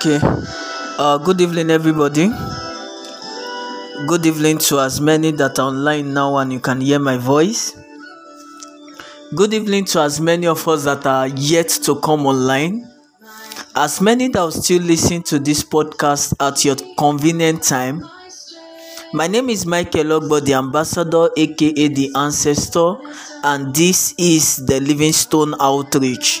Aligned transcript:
Okay. 0.00 0.18
Uh, 0.98 1.18
good 1.18 1.42
evening, 1.42 1.68
everybody. 1.70 2.30
Good 4.08 4.24
evening 4.24 4.56
to 4.60 4.80
as 4.80 4.98
many 4.98 5.30
that 5.32 5.58
are 5.58 5.68
online 5.68 6.14
now 6.14 6.38
and 6.38 6.50
you 6.54 6.58
can 6.58 6.80
hear 6.80 6.98
my 6.98 7.18
voice. 7.18 7.76
Good 9.34 9.52
evening 9.52 9.84
to 9.92 10.00
as 10.00 10.18
many 10.18 10.46
of 10.46 10.66
us 10.66 10.84
that 10.84 11.04
are 11.04 11.28
yet 11.28 11.68
to 11.84 12.00
come 12.00 12.24
online. 12.24 12.88
As 13.76 14.00
many 14.00 14.28
that 14.28 14.40
will 14.40 14.52
still 14.52 14.80
listen 14.80 15.22
to 15.24 15.38
this 15.38 15.62
podcast 15.62 16.32
at 16.40 16.64
your 16.64 16.76
convenient 16.96 17.62
time. 17.62 18.02
My 19.12 19.26
name 19.26 19.50
is 19.50 19.66
Michael 19.66 20.18
Ogbo, 20.18 20.42
the 20.42 20.54
ambassador, 20.54 21.28
aka 21.36 21.88
the 21.88 22.10
ancestor, 22.16 22.94
and 23.44 23.74
this 23.74 24.14
is 24.16 24.64
the 24.64 24.80
Livingstone 24.80 25.54
Outreach. 25.60 26.40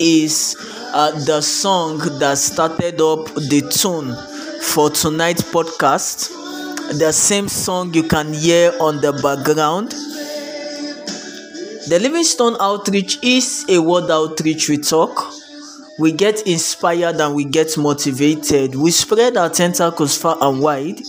is 0.00 0.56
uh, 0.92 1.12
the 1.26 1.40
song 1.40 1.98
that 2.18 2.38
started 2.38 3.00
up 3.00 3.26
the 3.34 3.60
tune 3.70 4.16
for 4.62 4.90
tonight's 4.90 5.42
podcast. 5.42 6.30
The 6.98 7.12
same 7.12 7.48
song 7.48 7.94
you 7.94 8.02
can 8.02 8.32
hear 8.32 8.72
on 8.80 9.00
the 9.00 9.12
background. 9.12 9.90
The 11.88 11.98
Livingstone 12.00 12.56
Outreach 12.58 13.22
is 13.22 13.64
a 13.68 13.80
word 13.80 14.10
outreach 14.10 14.68
we 14.68 14.78
talk. 14.78 15.32
We 15.98 16.12
get 16.12 16.46
inspired 16.46 17.20
and 17.20 17.34
we 17.34 17.44
get 17.44 17.76
motivated. 17.76 18.74
We 18.74 18.90
spread 18.90 19.36
our 19.36 19.50
tentacles 19.50 20.16
far 20.16 20.36
and 20.40 20.60
wide 20.60 21.00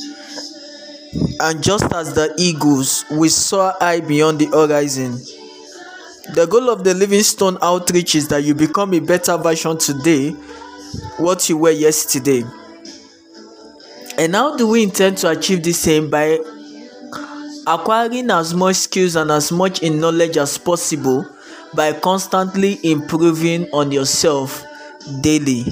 and 1.41 1.63
just 1.63 1.91
as 1.93 2.13
the 2.13 2.33
eagles, 2.37 3.03
we 3.11 3.27
soar 3.29 3.73
high 3.79 3.99
beyond 3.99 4.39
the 4.39 4.45
horizon. 4.47 5.19
The 6.29 6.45
goal 6.45 6.69
of 6.69 6.83
the 6.83 6.93
Livingstone 6.93 7.57
outreach 7.61 8.15
is 8.15 8.27
that 8.29 8.43
you 8.43 8.53
become 8.53 8.93
a 8.93 8.99
better 8.99 9.37
version 9.37 9.77
today, 9.77 10.29
what 11.17 11.49
you 11.49 11.57
were 11.57 11.71
yesterday. 11.71 12.43
And 14.17 14.35
how 14.35 14.55
do 14.55 14.67
we 14.67 14.83
intend 14.83 15.17
to 15.19 15.29
achieve 15.31 15.63
this 15.63 15.87
aim? 15.87 16.09
By 16.09 16.39
acquiring 17.65 18.29
as 18.29 18.53
much 18.53 18.75
skills 18.75 19.15
and 19.15 19.31
as 19.31 19.51
much 19.51 19.81
in 19.81 19.99
knowledge 19.99 20.37
as 20.37 20.57
possible 20.57 21.27
by 21.73 21.93
constantly 21.93 22.79
improving 22.83 23.67
on 23.73 23.91
yourself 23.91 24.63
daily. 25.21 25.65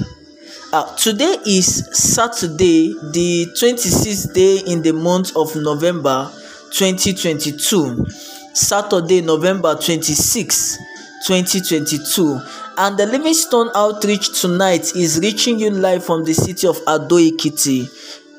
Uh, 0.72 0.94
today 0.96 1.36
is 1.46 1.88
Saturday, 1.92 2.94
the 3.12 3.46
26th 3.60 4.34
day 4.34 4.58
in 4.66 4.82
the 4.82 4.92
month 4.92 5.36
of 5.36 5.54
November 5.56 6.30
2022. 6.72 8.06
Saturday, 8.52 9.20
November 9.22 9.74
26, 9.74 10.78
2022. 11.26 12.40
And 12.78 12.96
the 12.98 13.06
Livingstone 13.06 13.70
Outreach 13.74 14.40
tonight 14.40 14.94
is 14.96 15.20
reaching 15.20 15.58
you 15.58 15.70
live 15.70 16.04
from 16.04 16.24
the 16.24 16.32
city 16.34 16.66
of 16.66 16.78
Ado 16.86 17.16
Ekiti. 17.16 17.88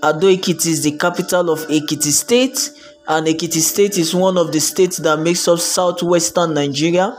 Ado 0.04 0.28
Ekiti 0.28 0.68
is 0.68 0.84
the 0.84 0.98
capital 0.98 1.50
of 1.50 1.60
Ekiti 1.68 2.12
State, 2.12 2.72
and 3.08 3.28
Ekiti 3.28 3.60
State 3.60 3.98
is 3.98 4.14
one 4.16 4.38
of 4.38 4.52
the 4.52 4.60
states 4.60 4.98
that 4.98 5.20
makes 5.20 5.48
up 5.48 5.60
southwestern 5.60 6.54
Nigeria. 6.54 7.16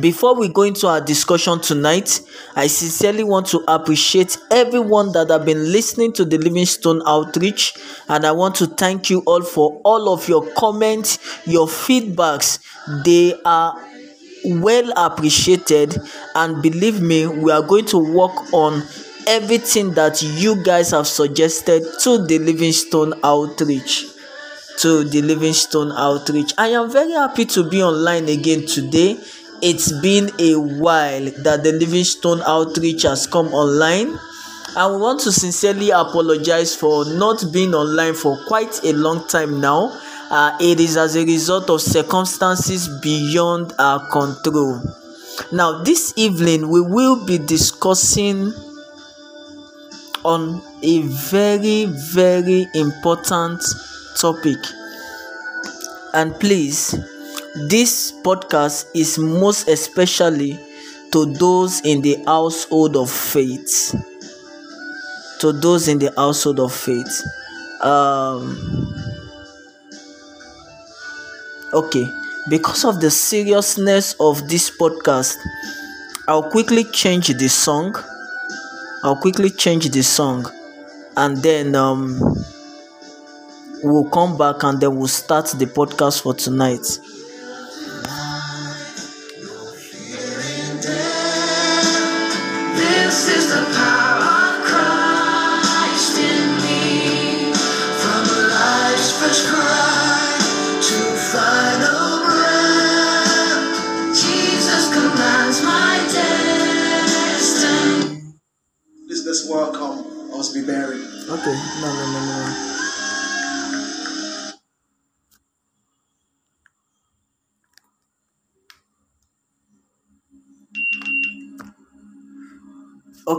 Before 0.00 0.34
we 0.34 0.48
go 0.48 0.62
into 0.62 0.88
our 0.88 1.00
discussion 1.00 1.60
tonight, 1.60 2.20
I 2.56 2.66
sincerely 2.66 3.22
want 3.22 3.46
to 3.48 3.62
appreciate 3.68 4.36
everyone 4.50 5.12
that 5.12 5.30
have 5.30 5.44
been 5.44 5.70
listening 5.70 6.12
to 6.14 6.24
the 6.24 6.36
Livingstone 6.36 7.00
Outreach, 7.06 7.74
and 8.08 8.26
I 8.26 8.32
want 8.32 8.56
to 8.56 8.66
thank 8.66 9.08
you 9.08 9.20
all 9.20 9.42
for 9.42 9.80
all 9.84 10.12
of 10.12 10.28
your 10.28 10.50
comments, 10.54 11.20
your 11.46 11.68
feedbacks. 11.68 12.58
They 13.04 13.40
are 13.44 13.80
well 14.44 14.92
appreciated, 14.96 15.96
and 16.34 16.60
believe 16.60 17.00
me, 17.00 17.28
we 17.28 17.52
are 17.52 17.62
going 17.62 17.84
to 17.86 17.98
work 17.98 18.52
on 18.52 18.82
everything 19.28 19.94
that 19.94 20.20
you 20.22 20.60
guys 20.64 20.90
have 20.90 21.06
suggested 21.06 21.84
to 22.00 22.26
the 22.26 22.40
Livingstone 22.40 23.14
Outreach 23.22 24.06
to 24.78 25.04
the 25.04 25.22
Livingstone 25.22 25.92
Outreach. 25.92 26.52
I 26.58 26.68
am 26.68 26.90
very 26.90 27.12
happy 27.12 27.44
to 27.46 27.68
be 27.68 27.82
online 27.82 28.28
again 28.28 28.66
today. 28.66 29.18
It's 29.62 29.92
been 30.00 30.30
a 30.38 30.54
while 30.56 31.24
that 31.42 31.62
the 31.62 31.72
Livingstone 31.72 32.42
Outreach 32.46 33.02
has 33.02 33.26
come 33.26 33.48
online. 33.48 34.18
I 34.76 34.86
want 34.86 35.20
to 35.20 35.32
sincerely 35.32 35.90
apologize 35.90 36.74
for 36.74 37.04
not 37.04 37.44
being 37.52 37.74
online 37.74 38.14
for 38.14 38.36
quite 38.46 38.82
a 38.84 38.92
long 38.92 39.26
time 39.28 39.60
now. 39.60 39.98
Uh, 40.30 40.56
it 40.60 40.80
is 40.80 40.96
as 40.96 41.16
a 41.16 41.24
result 41.24 41.70
of 41.70 41.80
circumstances 41.80 42.88
beyond 43.00 43.72
our 43.78 44.00
control. 44.10 44.80
Now, 45.52 45.82
this 45.82 46.12
evening, 46.16 46.68
we 46.68 46.80
will 46.80 47.24
be 47.24 47.38
discussing 47.38 48.52
on 50.24 50.62
a 50.82 51.02
very, 51.02 51.84
very 51.86 52.66
important 52.74 53.62
topic. 54.16 54.58
And 56.12 56.34
please, 56.40 56.94
this 57.54 58.12
podcast 58.22 58.86
is 58.94 59.18
most 59.18 59.68
especially 59.68 60.58
to 61.12 61.26
those 61.26 61.80
in 61.82 62.02
the 62.02 62.22
household 62.26 62.96
of 62.96 63.10
faith. 63.10 63.94
To 65.40 65.52
those 65.52 65.88
in 65.88 65.98
the 65.98 66.12
household 66.16 66.58
of 66.60 66.74
faith. 66.74 67.22
Um, 67.80 68.58
okay, 71.72 72.06
because 72.48 72.84
of 72.84 73.00
the 73.00 73.10
seriousness 73.10 74.16
of 74.18 74.48
this 74.48 74.70
podcast, 74.70 75.36
I'll 76.26 76.50
quickly 76.50 76.84
change 76.84 77.28
the 77.28 77.48
song. 77.48 77.94
I'll 79.02 79.16
quickly 79.16 79.50
change 79.50 79.90
the 79.90 80.02
song 80.02 80.46
and 81.16 81.36
then 81.38 81.74
um 81.76 82.18
we'll 83.82 84.08
come 84.10 84.36
back 84.36 84.62
and 84.62 84.80
then 84.80 84.96
we'll 84.96 85.06
start 85.08 85.46
the 85.46 85.66
podcast 85.66 86.22
for 86.22 86.34
tonight. 86.34 86.84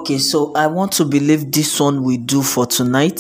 Okay, 0.05 0.19
so 0.19 0.53
I 0.53 0.67
want 0.67 0.91
to 0.91 1.03
believe 1.05 1.51
this 1.51 1.79
one 1.79 2.03
we 2.03 2.17
do 2.17 2.43
for 2.43 2.67
tonight. 2.67 3.19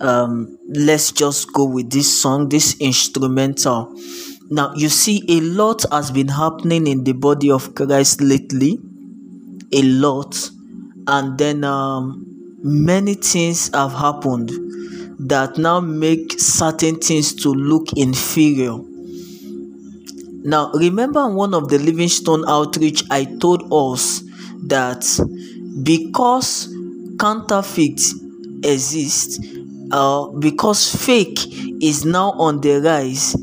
Um, 0.00 0.56
let's 0.68 1.10
just 1.10 1.52
go 1.52 1.64
with 1.64 1.90
this 1.90 2.20
song, 2.22 2.48
this 2.48 2.80
instrumental. 2.80 3.92
Now, 4.48 4.72
you 4.76 4.88
see, 4.88 5.24
a 5.28 5.40
lot 5.40 5.84
has 5.90 6.12
been 6.12 6.28
happening 6.28 6.86
in 6.86 7.02
the 7.02 7.10
body 7.10 7.50
of 7.50 7.74
Christ 7.74 8.20
lately. 8.20 8.78
A 9.72 9.82
lot. 9.82 10.36
And 11.08 11.36
then 11.38 11.64
um, 11.64 12.24
many 12.62 13.14
things 13.14 13.74
have 13.74 13.92
happened 13.92 14.50
that 15.18 15.58
now 15.58 15.80
make 15.80 16.38
certain 16.38 17.00
things 17.00 17.34
to 17.42 17.48
look 17.48 17.88
inferior. 17.96 18.78
Now, 20.44 20.70
remember 20.70 21.26
one 21.34 21.52
of 21.52 21.68
the 21.68 21.78
Livingstone 21.78 22.44
outreach, 22.46 23.02
I 23.10 23.24
told 23.24 23.64
us 23.72 24.22
that 24.68 25.04
because 25.82 26.72
counterfeit 27.18 28.00
exists, 28.62 29.38
uh, 29.92 30.28
because 30.38 30.94
fake 31.04 31.38
is 31.82 32.04
now 32.04 32.32
on 32.32 32.60
the 32.60 32.80
rise, 32.80 33.36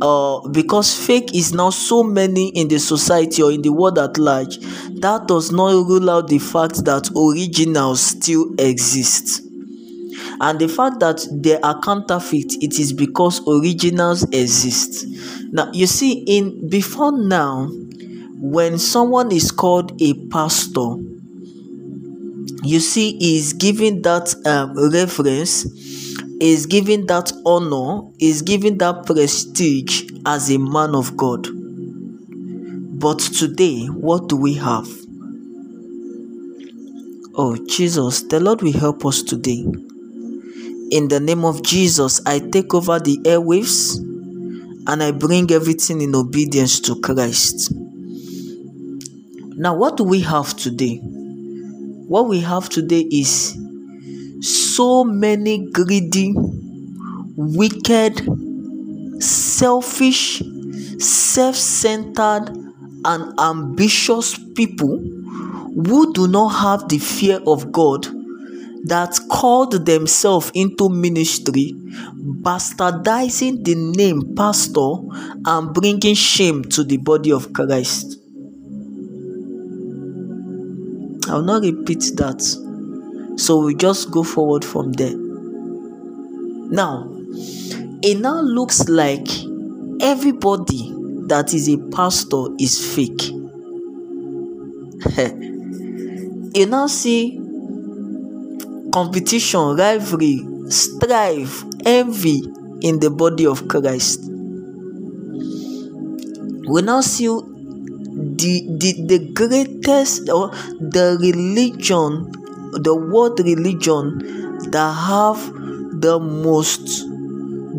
uh, 0.00 0.48
because 0.48 0.94
fake 1.06 1.34
is 1.34 1.52
now 1.52 1.70
so 1.70 2.02
many 2.02 2.48
in 2.50 2.68
the 2.68 2.78
society 2.78 3.42
or 3.42 3.52
in 3.52 3.62
the 3.62 3.72
world 3.72 3.98
at 3.98 4.16
large 4.18 4.58
that 5.00 5.26
does 5.26 5.52
not 5.52 5.72
rule 5.72 6.08
out 6.10 6.28
the 6.28 6.38
fact 6.38 6.84
that 6.84 7.10
originals 7.16 8.00
still 8.00 8.54
exist. 8.58 9.42
And 10.40 10.58
the 10.58 10.68
fact 10.68 11.00
that 11.00 11.26
they 11.30 11.60
are 11.60 11.78
counterfeit, 11.80 12.54
it 12.62 12.78
is 12.78 12.92
because 12.92 13.42
originals 13.46 14.22
exist. 14.32 15.06
Now, 15.52 15.70
you 15.72 15.86
see, 15.86 16.24
in 16.26 16.68
before 16.68 17.12
now, 17.12 17.68
when 18.40 18.78
someone 18.78 19.32
is 19.32 19.50
called 19.50 20.00
a 20.00 20.14
pastor, 20.28 20.96
you 22.62 22.80
see, 22.80 23.16
is 23.20 23.52
giving 23.52 24.02
that 24.02 24.34
um, 24.46 24.76
reference, 24.92 25.64
is 26.40 26.66
giving 26.66 27.06
that 27.06 27.32
honor, 27.46 28.10
is 28.18 28.42
giving 28.42 28.78
that 28.78 29.06
prestige 29.06 30.10
as 30.26 30.50
a 30.50 30.58
man 30.58 30.94
of 30.94 31.16
God. 31.16 31.46
But 33.00 33.18
today, 33.18 33.86
what 33.86 34.28
do 34.28 34.36
we 34.36 34.54
have? 34.54 34.88
Oh, 37.34 37.56
Jesus, 37.68 38.22
the 38.24 38.40
Lord 38.40 38.60
will 38.60 38.72
help 38.72 39.06
us 39.06 39.22
today. 39.22 39.64
In 40.90 41.08
the 41.08 41.20
name 41.20 41.44
of 41.44 41.62
Jesus, 41.62 42.20
I 42.26 42.40
take 42.40 42.74
over 42.74 42.98
the 42.98 43.16
airwaves 43.18 43.96
and 44.86 45.02
I 45.02 45.12
bring 45.12 45.50
everything 45.50 46.00
in 46.00 46.14
obedience 46.14 46.80
to 46.80 47.00
Christ. 47.00 47.72
Now, 49.56 49.76
what 49.76 49.96
do 49.96 50.04
we 50.04 50.20
have 50.20 50.56
today? 50.56 51.00
What 52.10 52.26
we 52.26 52.40
have 52.40 52.68
today 52.68 53.02
is 53.02 53.56
so 54.40 55.04
many 55.04 55.70
greedy, 55.70 56.34
wicked, 57.36 58.26
selfish, 59.22 60.42
self 60.98 61.54
centered, 61.54 62.50
and 63.04 63.38
ambitious 63.38 64.36
people 64.56 64.98
who 64.98 66.12
do 66.12 66.26
not 66.26 66.48
have 66.48 66.88
the 66.88 66.98
fear 66.98 67.38
of 67.46 67.70
God 67.70 68.08
that 68.86 69.16
called 69.30 69.86
themselves 69.86 70.50
into 70.52 70.88
ministry, 70.88 71.74
bastardizing 72.42 73.62
the 73.64 73.76
name 73.76 74.34
pastor 74.34 74.96
and 75.46 75.72
bringing 75.72 76.16
shame 76.16 76.64
to 76.64 76.82
the 76.82 76.96
body 76.96 77.30
of 77.30 77.52
Christ. 77.52 78.19
I'll 81.30 81.42
not 81.42 81.62
repeat 81.62 82.12
that. 82.16 82.42
So 83.38 83.64
we 83.64 83.74
just 83.76 84.10
go 84.10 84.22
forward 84.24 84.64
from 84.64 84.92
there. 84.92 85.16
Now, 86.72 87.08
it 88.02 88.18
now 88.18 88.40
looks 88.40 88.88
like 88.88 89.28
everybody 90.00 90.92
that 91.28 91.54
is 91.54 91.68
a 91.68 91.78
pastor 91.94 92.46
is 92.58 92.94
fake. 92.94 93.30
you 96.54 96.66
now 96.66 96.88
see 96.88 97.40
competition, 98.92 99.76
rivalry, 99.76 100.44
strife, 100.68 101.64
envy 101.86 102.42
in 102.80 102.98
the 102.98 103.10
body 103.10 103.46
of 103.46 103.68
Christ. 103.68 104.20
We 106.68 106.82
now 106.82 107.00
see 107.00 107.28
the, 108.40 108.66
the, 108.78 109.06
the 109.06 109.32
greatest 109.32 110.28
or 110.28 110.50
the 110.80 111.16
religion, 111.20 112.32
the 112.82 112.94
world 112.94 113.38
religion 113.40 114.18
that 114.70 114.92
have 114.92 115.38
the 116.00 116.18
most 116.18 117.06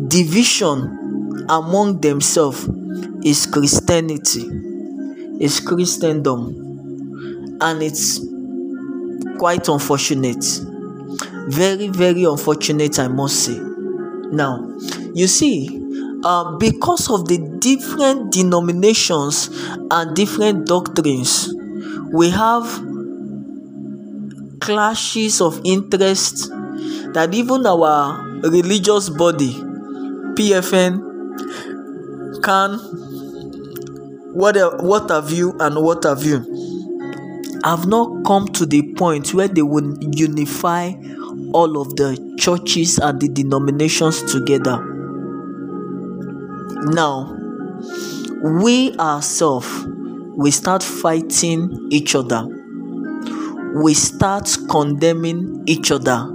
division 0.08 1.46
among 1.48 2.00
themselves 2.00 2.68
is 3.24 3.46
Christianity, 3.46 4.46
is 5.40 5.60
Christendom, 5.60 7.58
and 7.60 7.82
it's 7.82 8.20
quite 9.38 9.68
unfortunate. 9.68 10.44
Very, 11.48 11.88
very 11.88 12.24
unfortunate, 12.24 12.98
I 12.98 13.08
must 13.08 13.44
say. 13.44 13.58
Now, 13.58 14.76
you 15.14 15.26
see, 15.26 15.81
uh, 16.24 16.56
because 16.58 17.10
of 17.10 17.26
the 17.28 17.38
different 17.58 18.32
denominations 18.32 19.48
and 19.90 20.14
different 20.14 20.66
doctrines, 20.66 21.52
we 22.12 22.30
have 22.30 22.64
clashes 24.60 25.40
of 25.40 25.60
interest 25.64 26.48
that 27.14 27.30
even 27.34 27.66
our 27.66 28.22
religious 28.42 29.08
body, 29.10 29.52
PFN, 30.34 31.02
can 32.42 32.78
what 34.32 34.56
what 34.82 35.10
have 35.10 35.30
you 35.30 35.54
and 35.60 35.76
what 35.76 36.04
have 36.04 36.24
you 36.24 36.38
have 37.64 37.86
not 37.86 38.24
come 38.24 38.48
to 38.48 38.66
the 38.66 38.94
point 38.94 39.34
where 39.34 39.46
they 39.46 39.62
will 39.62 39.96
unify 40.14 40.92
all 41.52 41.80
of 41.80 41.94
the 41.96 42.34
churches 42.38 42.98
and 42.98 43.20
the 43.20 43.28
denominations 43.28 44.22
together 44.32 44.91
now 46.86 47.36
we 48.42 48.96
ourselves 48.98 49.86
we 50.34 50.50
start 50.50 50.82
fighting 50.82 51.88
each 51.90 52.14
other. 52.14 52.46
We 53.82 53.94
start 53.94 54.48
condemning 54.70 55.62
each 55.66 55.90
other. 55.90 56.28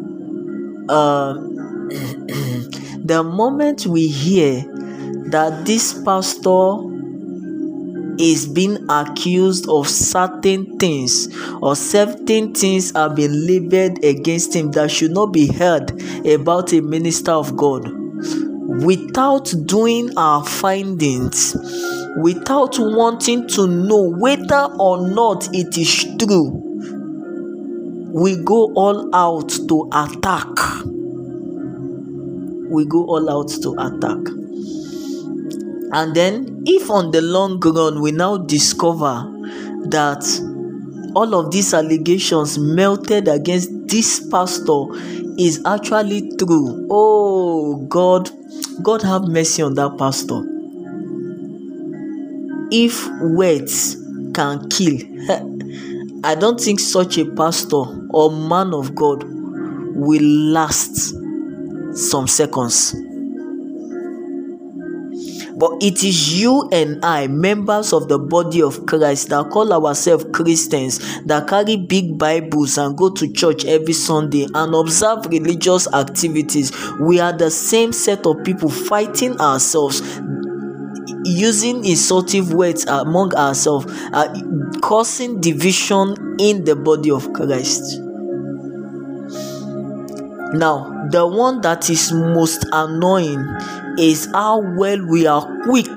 Uh, 0.88 1.34
the 3.04 3.24
moment 3.24 3.88
we 3.88 4.08
hear 4.08 4.62
that 5.32 5.64
this 5.66 5.94
pastor 6.04 6.78
is 8.20 8.48
being 8.48 8.86
accused 8.90 9.68
of 9.70 9.88
certain 9.88 10.78
things 10.78 11.28
or 11.62 11.76
certain 11.76 12.54
things 12.54 12.92
have 12.92 13.16
been 13.16 13.46
labeled 13.46 14.04
against 14.04 14.56
him 14.56 14.72
that 14.72 14.90
should 14.90 15.12
not 15.12 15.28
be 15.28 15.48
heard 15.48 15.92
about 16.26 16.74
a 16.74 16.82
minister 16.82 17.32
of 17.32 17.56
God 17.56 17.92
without 18.86 19.54
doing 19.66 20.16
our 20.18 20.46
findings 20.46 21.56
without 22.18 22.76
wanting 22.80 23.48
to 23.48 23.68
know 23.68 24.10
whether 24.18 24.68
or 24.80 25.07
not 25.07 25.48
it 25.54 25.78
is 25.78 26.06
true 26.18 26.68
we 28.18 28.36
go 28.36 28.74
all 28.74 29.14
out 29.16 29.50
to 29.50 29.88
attack. 29.94 30.48
We 32.69 32.86
go 32.86 33.06
all 33.06 33.30
out 33.30 33.50
to 33.62 33.74
attack. 33.74 34.18
And 35.94 36.16
then 36.16 36.64
if 36.66 36.90
on 36.90 37.12
the 37.12 37.22
long 37.22 37.60
run 37.60 38.02
we 38.02 38.12
now 38.12 38.38
discover 38.38 39.31
that 39.90 40.26
all 41.16 41.36
of 41.36 41.52
these 41.52 41.76
allegations 41.76 42.57
melted 42.57 43.28
against 43.28 43.88
this 43.88 44.28
pastor 44.30 44.86
is 45.38 45.62
actually 45.66 46.30
true 46.38 46.88
oh 46.90 47.86
god 47.88 48.30
god 48.84 49.02
have 49.02 49.28
mercy 49.28 49.62
on 49.62 49.74
that 49.76 49.98
pastor. 49.98 50.42
If 52.72 53.07
words 53.22 53.96
can 54.34 54.69
kill 54.69 54.98
i 56.24 56.36
don't 56.36 56.60
think 56.60 56.80
such 56.80 57.18
a 57.18 57.26
pastor 57.26 57.84
or 58.12 58.31
man 58.31 58.72
of 58.74 58.94
god 58.94 59.24
will 59.96 60.24
last 60.24 61.16
some 61.96 62.28
seconds 62.28 62.96
but 65.57 65.71
it 65.81 66.04
is 66.04 66.40
you 66.40 66.69
and 66.71 67.04
I, 67.04 67.26
members 67.26 67.92
of 67.92 68.07
the 68.07 68.19
body 68.19 68.61
of 68.61 68.85
Christ, 68.85 69.30
that 69.30 69.49
call 69.49 69.73
ourselves 69.73 70.26
Christians, 70.31 70.99
that 71.23 71.47
carry 71.47 71.78
big 71.78 72.19
Bibles 72.19 72.78
and 72.78 72.95
go 72.95 73.09
to 73.09 73.33
church 73.33 73.66
every 73.66 73.94
Sunday 73.94 74.45
and 74.54 74.76
observe 74.76 75.26
religious 75.26 75.92
activities. 75.92 76.71
We 76.99 77.19
are 77.19 77.33
the 77.33 77.49
same 77.49 77.92
set 77.92 78.28
of 78.28 78.44
people 78.44 78.69
fighting 78.69 79.42
ourselves, 79.42 80.02
using 81.26 81.83
insultive 81.85 82.54
words 82.54 82.85
among 82.85 83.33
ourselves, 83.33 83.92
uh, 84.14 84.31
causing 84.81 85.42
division 85.42 86.37
in 86.40 86.66
the 86.66 86.76
body 86.76 87.09
of 87.09 87.33
Christ. 87.33 87.99
Now, 90.54 91.07
the 91.09 91.26
one 91.28 91.61
that 91.61 91.90
is 91.90 92.14
most 92.14 92.64
annoying 92.71 93.44
is 93.97 94.27
how 94.33 94.59
well 94.75 95.04
we 95.06 95.25
are 95.27 95.45
quick 95.63 95.95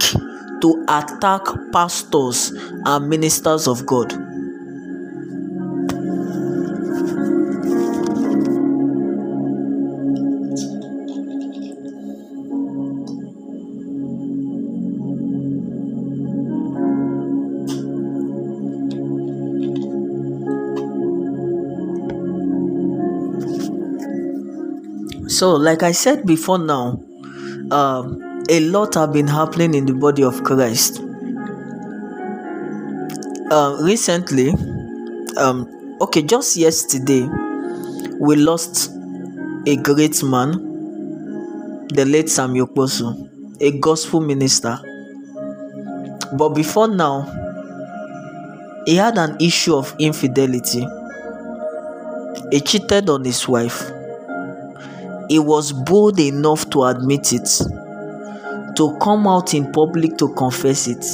to 0.61 0.85
attack 0.89 1.43
pastors 1.73 2.53
and 2.85 3.09
ministers 3.09 3.67
of 3.67 3.87
God. 3.87 4.13
So, 25.29 25.53
like 25.53 25.83
I 25.83 25.93
said 25.93 26.27
before 26.27 26.59
now, 26.59 27.01
um, 27.71 28.45
a 28.49 28.61
lot 28.61 28.95
have 28.95 29.13
been 29.13 29.27
happening 29.29 29.75
in 29.75 29.87
the 29.87 29.95
body 29.95 30.23
of 30.25 30.43
Christ. 30.45 31.01
Uh, 33.51 33.77
recently, 33.81 34.55
um 35.37 35.67
okay 36.01 36.23
just 36.23 36.57
yesterday 36.57 37.27
we 38.19 38.37
lost 38.37 38.91
a 39.67 39.77
great 39.77 40.23
man 40.23 40.53
the 41.89 42.05
late 42.05 42.29
Samuel 42.29 42.67
Okposo 42.69 43.29
a 43.61 43.79
gospel 43.79 44.21
minister. 44.21 44.79
But 46.33 46.51
before 46.51 46.89
now 46.89 47.23
he 48.87 48.97
had 48.97 49.19
an 49.19 49.37
issue 49.41 49.77
of 49.77 49.95
infidelity. 49.99 50.87
He 52.51 52.61
cheated 52.61 53.11
on 53.11 53.25
his 53.25 53.47
wife 53.47 53.91
he 55.31 55.39
was 55.39 55.73
bold 55.73 56.19
enough 56.19 56.69
to 56.71 56.83
admit 56.83 57.33
it 57.33 57.49
to 58.75 58.99
come 59.01 59.29
out 59.29 59.55
in 59.55 59.71
public 59.71 60.19
to 60.19 60.35
confess 60.35 60.89
it 60.89 61.05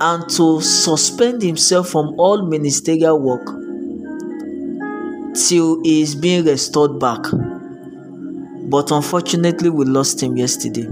and 0.00 0.28
to 0.30 0.60
suspend 0.60 1.42
himself 1.42 1.88
from 1.88 2.14
all 2.20 2.46
ministerial 2.46 3.20
work 3.20 3.44
till 5.34 5.82
he 5.82 6.02
is 6.02 6.14
being 6.14 6.44
restored 6.44 7.00
back. 7.00 7.20
But 8.70 8.92
unfortunately, 8.92 9.68
we 9.68 9.84
lost 9.84 10.22
him 10.22 10.36
yesterday. 10.36 10.86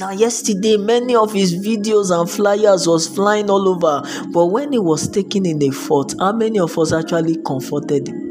Now, 0.00 0.10
yesterday, 0.10 0.76
many 0.76 1.14
of 1.14 1.32
his 1.32 1.54
videos 1.54 2.10
and 2.10 2.28
flyers 2.28 2.86
was 2.86 3.08
flying 3.08 3.48
all 3.48 3.68
over. 3.68 4.02
But 4.32 4.46
when 4.46 4.72
he 4.72 4.78
was 4.78 5.08
taken 5.08 5.46
in 5.46 5.62
a 5.62 5.70
fort, 5.70 6.14
how 6.18 6.32
many 6.32 6.58
of 6.58 6.78
us 6.78 6.92
actually 6.92 7.38
comforted 7.42 8.08
him? 8.08 8.21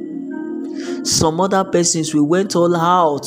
Some 1.04 1.42
other 1.42 1.64
persons, 1.64 2.14
we 2.14 2.22
went 2.22 2.56
all 2.56 2.76
out 2.76 3.26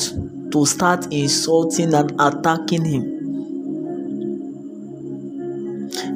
to 0.51 0.65
start 0.65 1.11
insulting 1.11 1.93
and 1.93 2.11
attacking 2.19 2.85
him. 2.85 3.15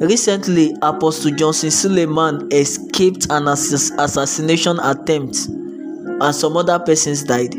Recently, 0.00 0.74
Apostle 0.80 1.32
Johnson 1.32 1.68
Suleman 1.68 2.50
escaped 2.52 3.26
an 3.30 3.44
assass- 3.44 3.92
assassination 3.98 4.78
attempt, 4.80 5.36
and 5.46 6.34
some 6.34 6.56
other 6.56 6.78
persons 6.78 7.24
died. 7.24 7.54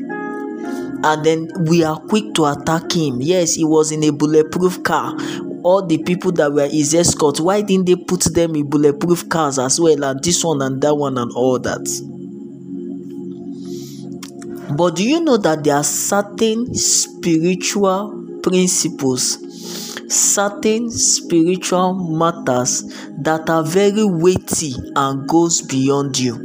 And 1.03 1.23
then 1.23 1.49
we 1.67 1.83
are 1.83 1.99
quick 1.99 2.33
to 2.35 2.45
attack 2.45 2.91
him. 2.91 3.21
Yes, 3.21 3.55
he 3.55 3.63
was 3.63 3.91
in 3.91 4.03
a 4.03 4.11
bulletproof 4.11 4.83
car. 4.83 5.15
All 5.63 5.85
the 5.85 5.99
people 5.99 6.31
that 6.33 6.51
were 6.51 6.67
his 6.67 6.93
escorts, 6.95 7.39
why 7.39 7.61
didn't 7.61 7.85
they 7.85 7.95
put 7.95 8.23
them 8.33 8.55
in 8.55 8.69
bulletproof 8.69 9.29
cars 9.29 9.59
as 9.59 9.79
well? 9.79 10.03
And 10.03 10.23
this 10.23 10.43
one 10.43 10.61
and 10.61 10.81
that 10.81 10.95
one 10.95 11.17
and 11.17 11.31
all 11.33 11.59
that. 11.59 11.87
But 14.75 14.95
do 14.95 15.07
you 15.07 15.21
know 15.21 15.37
that 15.37 15.63
there 15.63 15.75
are 15.75 15.83
certain 15.83 16.73
spiritual 16.73 18.39
principles 18.41 19.37
certain 20.11 20.89
spiritual 20.89 21.93
matters 21.93 22.83
that 23.19 23.49
are 23.49 23.63
very 23.63 24.03
weighty 24.03 24.73
and 24.95 25.27
goes 25.27 25.61
beyond 25.61 26.19
you 26.19 26.35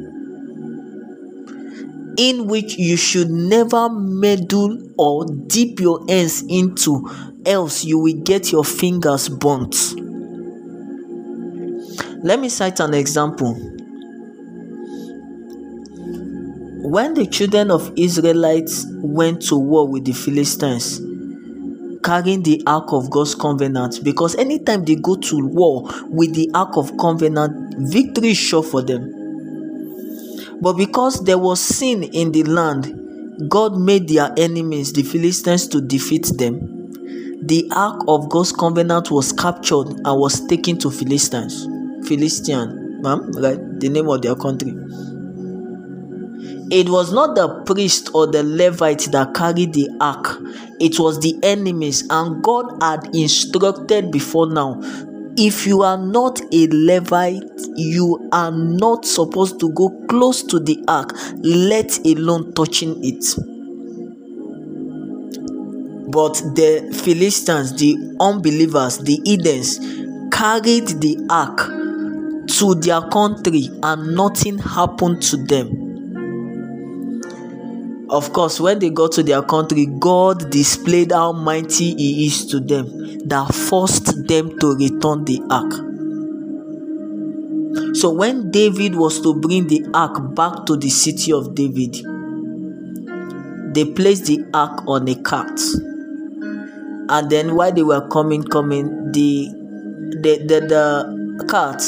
in 2.16 2.46
which 2.46 2.78
you 2.78 2.96
should 2.96 3.30
never 3.30 3.90
meddle 3.90 4.78
or 4.96 5.26
dip 5.26 5.80
your 5.80 6.00
hands 6.08 6.42
into 6.48 7.08
else 7.44 7.84
you 7.84 7.98
will 7.98 8.22
get 8.22 8.52
your 8.52 8.64
fingers 8.64 9.28
burnt? 9.28 9.74
Let 12.24 12.40
me 12.40 12.48
cite 12.48 12.80
an 12.80 12.94
example 12.94 13.75
when 16.86 17.14
the 17.14 17.26
children 17.26 17.70
of 17.70 17.92
israelites 17.96 18.86
went 19.02 19.42
to 19.42 19.56
war 19.56 19.88
with 19.88 20.04
the 20.04 20.12
philistines 20.12 21.00
carrying 22.06 22.44
the 22.44 22.62
ark 22.64 22.92
of 22.92 23.10
God's 23.10 23.34
covenant 23.34 24.04
because 24.04 24.36
anytime 24.36 24.84
they 24.84 24.94
go 24.94 25.16
to 25.16 25.46
war 25.48 25.90
with 26.08 26.34
the 26.36 26.48
ark 26.54 26.76
of 26.76 26.96
covenant, 26.98 27.74
victory 27.90 28.30
is 28.30 28.38
sure 28.38 28.62
for 28.62 28.80
them. 28.80 29.12
But 30.60 30.74
because 30.74 31.24
there 31.24 31.38
was 31.38 31.60
sin 31.60 32.04
in 32.04 32.30
the 32.30 32.44
land, 32.44 33.50
God 33.50 33.76
made 33.76 34.08
their 34.08 34.32
enemies, 34.36 34.92
the 34.92 35.02
Philistines, 35.02 35.66
to 35.68 35.80
defeat 35.80 36.30
them. 36.38 36.92
The 37.44 37.68
ark 37.74 38.02
of 38.06 38.28
God's 38.28 38.52
covenant 38.52 39.10
was 39.10 39.32
captured 39.32 39.88
and 39.88 40.20
was 40.20 40.46
taken 40.46 40.78
to 40.78 40.90
Philistines. 40.90 41.66
Philistine, 42.06 43.02
ma'am, 43.02 43.32
right? 43.32 43.58
The 43.80 43.88
name 43.88 44.08
of 44.08 44.22
their 44.22 44.36
country. 44.36 44.72
It 46.70 46.88
was 46.88 47.12
not 47.12 47.34
the 47.36 47.62
priest 47.64 48.10
or 48.12 48.26
the 48.26 48.42
Levite 48.42 49.12
that 49.12 49.34
carried 49.34 49.72
the 49.72 49.88
ark, 50.00 50.38
it 50.80 50.98
was 50.98 51.20
the 51.20 51.38
enemies, 51.42 52.04
and 52.10 52.42
God 52.42 52.82
had 52.82 53.14
instructed 53.14 54.10
before 54.10 54.50
now 54.52 54.80
if 55.38 55.66
you 55.66 55.82
are 55.82 55.98
not 55.98 56.40
a 56.52 56.66
Levite, 56.68 57.44
you 57.76 58.28
are 58.32 58.50
not 58.50 59.04
supposed 59.04 59.60
to 59.60 59.70
go 59.72 59.90
close 60.08 60.42
to 60.42 60.58
the 60.58 60.82
ark, 60.88 61.12
let 61.42 61.98
alone 62.06 62.52
touching 62.54 62.96
it. 63.04 63.22
But 66.10 66.34
the 66.54 66.90
Philistines, 67.04 67.74
the 67.74 68.16
unbelievers, 68.18 68.98
the 68.98 69.20
Edens, 69.24 69.78
carried 70.32 70.88
the 71.02 71.18
ark 71.28 71.58
to 72.58 72.74
their 72.76 73.02
country 73.10 73.68
and 73.82 74.14
nothing 74.14 74.56
happened 74.56 75.20
to 75.24 75.36
them. 75.36 75.85
Of 78.08 78.32
course, 78.32 78.60
when 78.60 78.78
they 78.78 78.90
got 78.90 79.12
to 79.12 79.22
their 79.24 79.42
country, 79.42 79.86
God 79.86 80.50
displayed 80.50 81.10
how 81.10 81.32
mighty 81.32 81.94
He 81.94 82.26
is 82.26 82.46
to 82.46 82.60
them 82.60 83.18
that 83.28 83.52
forced 83.52 84.28
them 84.28 84.56
to 84.60 84.76
return 84.76 85.24
the 85.24 85.42
ark. 85.50 85.72
So, 87.96 88.10
when 88.10 88.50
David 88.52 88.94
was 88.94 89.20
to 89.22 89.34
bring 89.34 89.66
the 89.66 89.84
ark 89.92 90.34
back 90.36 90.66
to 90.66 90.76
the 90.76 90.88
city 90.88 91.32
of 91.32 91.54
David, 91.56 91.94
they 93.74 93.84
placed 93.84 94.26
the 94.26 94.44
ark 94.54 94.84
on 94.86 95.08
a 95.08 95.14
cart. 95.22 95.60
And 97.08 97.30
then, 97.30 97.56
while 97.56 97.72
they 97.72 97.82
were 97.82 98.06
coming, 98.08 98.44
coming, 98.44 99.10
the 99.12 99.48
the 100.22 100.44
the, 100.46 100.60
the 100.66 101.44
cart 101.46 101.82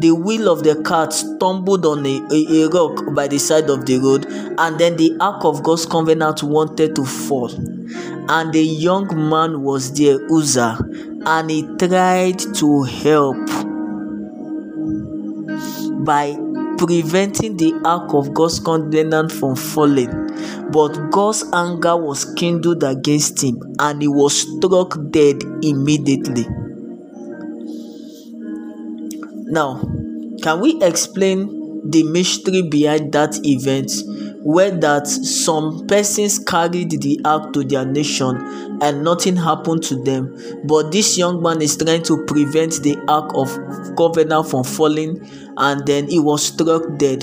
the 0.00 0.12
wheel 0.12 0.48
of 0.48 0.62
the 0.62 0.80
cart 0.82 1.12
stumbled 1.12 1.84
on 1.84 2.06
a, 2.06 2.20
a, 2.30 2.62
a, 2.62 2.68
rock 2.68 3.14
by 3.14 3.26
the 3.26 3.38
side 3.38 3.68
of 3.68 3.86
the 3.86 3.98
road, 3.98 4.26
and 4.58 4.78
then 4.78 4.96
the 4.96 5.16
ark 5.20 5.44
of 5.44 5.62
God's 5.62 5.86
covenant 5.86 6.42
wanted 6.42 6.94
to 6.96 7.04
fall. 7.04 7.50
And 8.30 8.54
a 8.54 8.62
young 8.62 9.06
man 9.28 9.62
was 9.62 9.92
there, 9.94 10.18
Uzzah, 10.30 10.78
and 11.26 11.50
he 11.50 11.62
tried 11.78 12.38
to 12.38 12.82
help 12.82 13.36
by 16.04 16.36
preventing 16.78 17.56
the 17.56 17.74
ark 17.84 18.14
of 18.14 18.32
God's 18.34 18.60
covenant 18.60 19.32
from 19.32 19.56
falling. 19.56 20.10
But 20.70 21.10
God's 21.10 21.44
anger 21.52 21.96
was 21.96 22.24
kindled 22.34 22.84
against 22.84 23.42
him, 23.42 23.60
and 23.78 24.00
he 24.00 24.08
was 24.08 24.42
struck 24.42 24.96
dead 25.10 25.42
immediately. 25.62 26.46
Now, 29.50 29.80
can 30.42 30.60
we 30.60 30.80
explain 30.82 31.90
the 31.90 32.02
mystery 32.02 32.62
behind 32.62 33.12
that 33.12 33.40
event 33.44 33.90
where 34.42 34.70
that 34.70 35.06
some 35.06 35.86
persons 35.86 36.38
carried 36.38 36.90
the 36.90 37.20
ark 37.24 37.52
to 37.52 37.64
their 37.64 37.84
nation 37.84 38.36
and 38.82 39.02
nothing 39.02 39.36
happened 39.36 39.82
to 39.82 39.96
them 40.02 40.36
but 40.64 40.92
this 40.92 41.18
young 41.18 41.42
man 41.42 41.60
is 41.62 41.76
trying 41.76 42.02
to 42.02 42.24
prevent 42.26 42.82
the 42.82 42.96
ark 43.08 43.30
of 43.34 43.48
covenant 43.96 44.48
from 44.48 44.64
falling 44.64 45.18
and 45.56 45.86
then 45.86 46.06
he 46.08 46.20
was 46.20 46.46
struck 46.46 46.82
dead? 46.98 47.22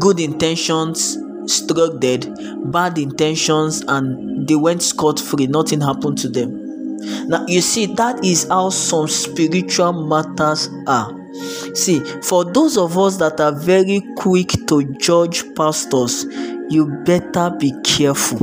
Good 0.00 0.20
intentions 0.20 1.16
struck 1.46 2.00
dead. 2.00 2.26
Bad 2.72 2.98
intentions 2.98 3.82
and 3.86 4.48
they 4.48 4.56
went 4.56 4.82
scot-free. 4.82 5.46
Nothing 5.46 5.80
happened 5.80 6.18
to 6.18 6.28
them. 6.28 6.96
Now 7.28 7.44
you 7.46 7.60
see 7.60 7.86
that 7.86 8.24
is 8.24 8.48
how 8.48 8.70
some 8.70 9.06
spiritual 9.06 9.92
matters 10.06 10.68
are 10.86 11.25
See, 11.74 12.00
for 12.22 12.44
those 12.44 12.78
of 12.78 12.96
us 12.96 13.16
that 13.18 13.40
are 13.40 13.52
very 13.52 14.02
quick 14.16 14.66
to 14.68 14.84
judge 14.98 15.44
pastors, 15.54 16.24
you 16.70 16.86
better 17.04 17.50
be 17.58 17.72
careful. 17.84 18.38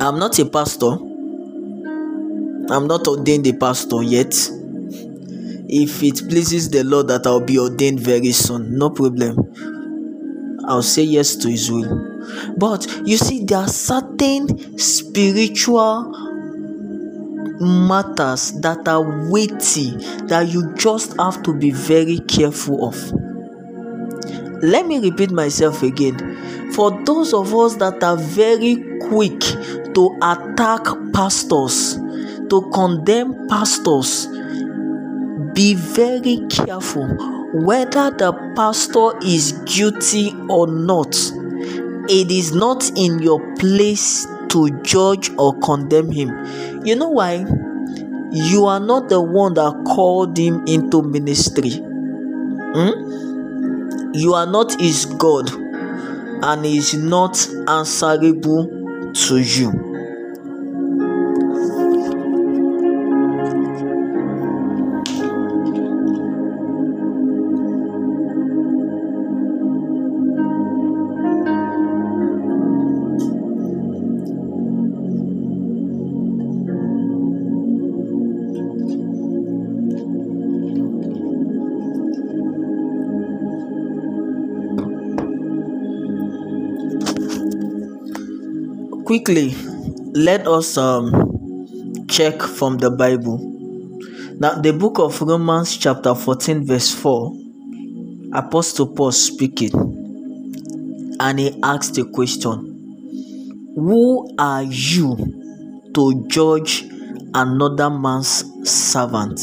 I'm 0.00 0.18
not 0.18 0.38
a 0.38 0.46
pastor. 0.46 0.92
I'm 2.72 2.86
not 2.86 3.06
ordained 3.06 3.46
a 3.46 3.52
pastor 3.52 4.02
yet. 4.02 4.34
If 5.72 6.02
it 6.02 6.28
pleases 6.28 6.70
the 6.70 6.82
Lord 6.84 7.08
that 7.08 7.26
I'll 7.26 7.40
be 7.44 7.58
ordained 7.58 8.00
very 8.00 8.32
soon, 8.32 8.76
no 8.76 8.90
problem. 8.90 9.38
I'll 10.66 10.82
say 10.82 11.02
yes 11.02 11.36
to 11.36 11.48
His 11.48 11.70
will. 11.70 12.18
But 12.56 12.86
you 13.04 13.16
see, 13.16 13.44
there 13.44 13.58
are 13.58 13.68
certain 13.68 14.78
spiritual 14.78 16.29
matters 17.60 18.52
that 18.60 18.88
are 18.88 19.30
weighty 19.30 19.90
that 20.26 20.48
you 20.48 20.74
just 20.74 21.14
have 21.18 21.42
to 21.42 21.54
be 21.54 21.70
very 21.70 22.18
careful 22.20 22.88
of. 22.88 22.96
Let 24.62 24.86
me 24.86 24.98
repeat 24.98 25.30
myself 25.30 25.82
again. 25.82 26.72
For 26.72 27.02
those 27.04 27.34
of 27.34 27.54
us 27.54 27.76
that 27.76 28.02
are 28.02 28.16
very 28.16 28.76
quick 29.08 29.40
to 29.94 30.18
attack 30.22 30.84
pastors, 31.12 31.96
to 32.48 32.70
condemn 32.72 33.48
pastors, 33.48 34.26
be 35.54 35.74
very 35.74 36.40
careful 36.50 37.06
whether 37.52 38.10
the 38.10 38.32
pastor 38.54 39.18
is 39.26 39.52
guilty 39.66 40.32
or 40.48 40.66
not. 40.66 41.14
It 42.08 42.30
is 42.30 42.52
not 42.54 42.90
in 42.96 43.20
your 43.20 43.40
place 43.56 44.26
to 44.50 44.70
judge 44.82 45.30
or 45.38 45.58
condemn 45.60 46.10
him. 46.10 46.30
You 46.84 46.96
know 46.96 47.10
why? 47.10 47.44
You 48.32 48.66
are 48.66 48.80
not 48.80 49.08
the 49.08 49.20
one 49.20 49.54
that 49.54 49.84
called 49.86 50.36
him 50.38 50.64
into 50.66 51.02
ministry. 51.02 51.70
Hmm? 52.74 54.12
You 54.14 54.34
are 54.34 54.46
not 54.46 54.80
his 54.80 55.04
God 55.06 55.50
and 55.52 56.64
is 56.64 56.94
not 56.94 57.48
answerable 57.68 59.12
to 59.12 59.38
you. 59.38 59.89
Quickly 89.10 89.52
let 90.14 90.46
us 90.46 90.78
um 90.78 92.06
check 92.06 92.40
from 92.40 92.78
the 92.78 92.88
bible. 92.88 93.38
Now 94.38 94.54
the 94.60 94.72
book 94.72 95.00
of 95.00 95.20
romans 95.20 95.76
chapter 95.76 96.14
14 96.14 96.64
verse 96.64 96.94
4 96.94 97.34
apostle 98.34 98.86
paul 98.86 99.10
speaking 99.10 99.74
and 101.18 101.40
he 101.40 101.58
asked 101.64 101.98
a 101.98 102.04
question. 102.04 103.74
Who 103.74 104.32
are 104.38 104.62
you 104.62 105.90
to 105.92 106.24
judge 106.28 106.84
another 107.34 107.90
man's 107.90 108.44
servant 108.62 109.40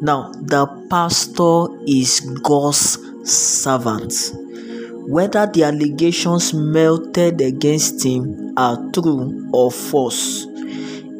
now 0.00 0.30
the 0.42 0.68
pastor 0.88 1.66
is 1.88 2.20
god's 2.44 3.00
servant 3.24 4.12
whether 5.06 5.46
the 5.46 5.64
allegations 5.64 6.54
melted 6.54 7.40
against 7.40 8.04
him 8.04 8.54
are 8.56 8.76
true 8.92 9.48
or 9.52 9.70
false. 9.70 10.46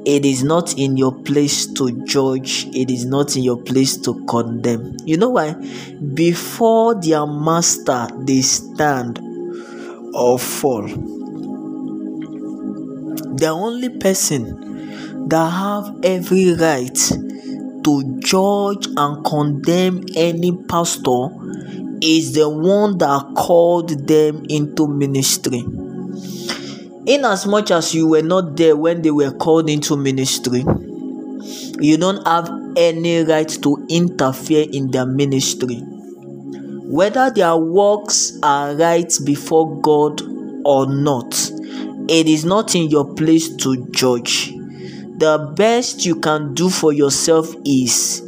It 0.05 0.25
is 0.25 0.43
not 0.43 0.77
in 0.79 0.97
your 0.97 1.15
place 1.15 1.67
to 1.75 2.05
judge, 2.05 2.67
it 2.75 2.91
is 2.91 3.05
not 3.05 3.37
in 3.37 3.45
your 3.45 3.61
place 3.62 3.97
to 3.99 4.25
condemn. 4.27 4.97
You 5.05 5.17
know 5.17 5.31
why? 5.31 5.55
Before 6.15 7.01
their 7.01 7.27
master, 7.27 8.09
they 8.21 8.41
stand 8.41 9.21
or 10.15 10.39
fall. 10.39 10.89
The 13.37 13.49
only 13.49 13.89
person 13.99 15.29
that 15.29 15.51
have 15.51 16.01
every 16.05 16.53
right 16.55 16.99
to 17.85 18.18
judge 18.18 18.87
and 18.97 19.25
condemn 19.25 20.05
any 20.16 20.53
pastor 20.66 21.29
is 22.03 22.33
the 22.33 22.49
one 22.49 22.99
that 22.99 23.35
called 23.37 24.09
them 24.09 24.45
into 24.49 24.88
ministry. 24.88 25.61
In 27.07 27.25
as 27.25 27.47
much 27.47 27.71
as 27.71 27.95
you 27.95 28.09
were 28.09 28.23
not 28.23 28.57
there 28.57 28.77
when 28.77 29.03
they 29.03 29.12
were 29.12 29.31
called 29.31 29.71
into 29.71 29.97
ministry, 29.97 30.65
you 31.81 31.97
don't 31.97 32.27
have 32.27 32.51
any 32.77 33.23
right 33.23 33.49
to 33.49 33.87
interfere 33.88 34.67
in 34.73 34.91
their 34.91 35.07
ministry. 35.07 35.77
Whether 35.77 37.31
their 37.31 37.57
works 37.57 38.38
are 38.43 38.75
right 38.75 39.12
before 39.25 39.81
God 39.81 40.21
or 40.65 40.93
not, 40.93 41.35
it 42.09 42.27
is 42.27 42.45
not 42.45 42.75
in 42.75 42.88
your 42.88 43.15
place 43.15 43.49
to 43.57 43.87
judge. 43.91 44.53
The 45.19 45.55
best 45.57 46.05
you 46.05 46.17
can 46.17 46.53
do 46.55 46.69
for 46.69 46.93
yourself 46.93 47.55
is 47.65 48.23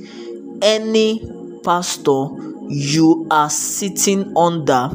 any 0.63 1.29
pastor 1.65 2.44
you 2.69 3.27
are 3.31 3.51
sitting 3.51 4.37
under 4.37 4.91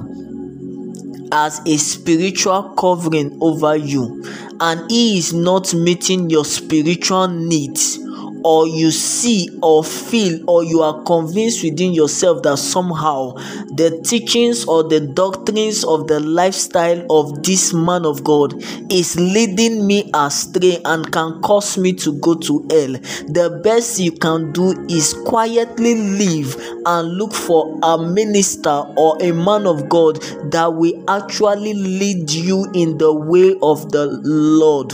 as 1.32 1.62
a 1.66 1.78
spiritual 1.78 2.64
covering 2.78 3.38
over 3.42 3.76
you 3.76 4.24
and 4.60 4.90
he 4.90 5.18
is 5.18 5.34
not 5.34 5.74
meeting 5.74 6.30
your 6.30 6.46
spiritual 6.46 7.28
needs 7.28 8.00
or 8.44 8.68
you 8.68 8.92
see 8.92 9.50
or 9.62 9.84
feel 9.84 10.44
or 10.50 10.64
you 10.64 10.82
are 10.82 11.04
convinced 11.04 11.64
within 11.64 11.94
yourself 11.94 12.42
that 12.44 12.58
somehow 12.58 13.34
the 13.76 14.02
teachings 14.06 14.66
or 14.66 14.84
the 14.84 15.00
doctrines 15.00 15.84
of 15.84 16.08
the 16.08 16.20
lifestyle 16.20 17.06
of 17.10 17.44
this 17.44 17.74
man 17.74 18.06
of 18.06 18.24
God 18.24 18.54
is 18.92 19.20
leading 19.20 19.86
me 19.86 20.10
astray 20.14 20.80
and 20.86 21.12
can 21.12 21.42
cause 21.42 21.78
me 21.78 21.94
to 21.94 22.14
go 22.20 22.36
to 22.36 22.66
hell, 22.70 22.94
the 23.28 23.60
best 23.64 24.00
you 24.00 24.12
can 24.12 24.52
do 24.52 24.72
is 24.90 25.14
quietly 25.26 25.96
leave 25.96 26.56
and 26.86 27.18
look 27.18 27.34
for 27.34 27.80
a 27.84 27.98
minister 27.98 28.84
or 28.98 29.18
a 29.22 29.32
man 29.32 29.68
of 29.68 29.90
God 29.90 30.22
that 30.52 30.74
will 30.74 31.04
actually 31.10 31.74
lead 31.74 32.32
you 32.32 32.70
in 32.74 32.98
the 32.98 33.14
way 33.14 33.56
of 33.62 33.92
the 33.92 34.08
Lord 34.24 34.94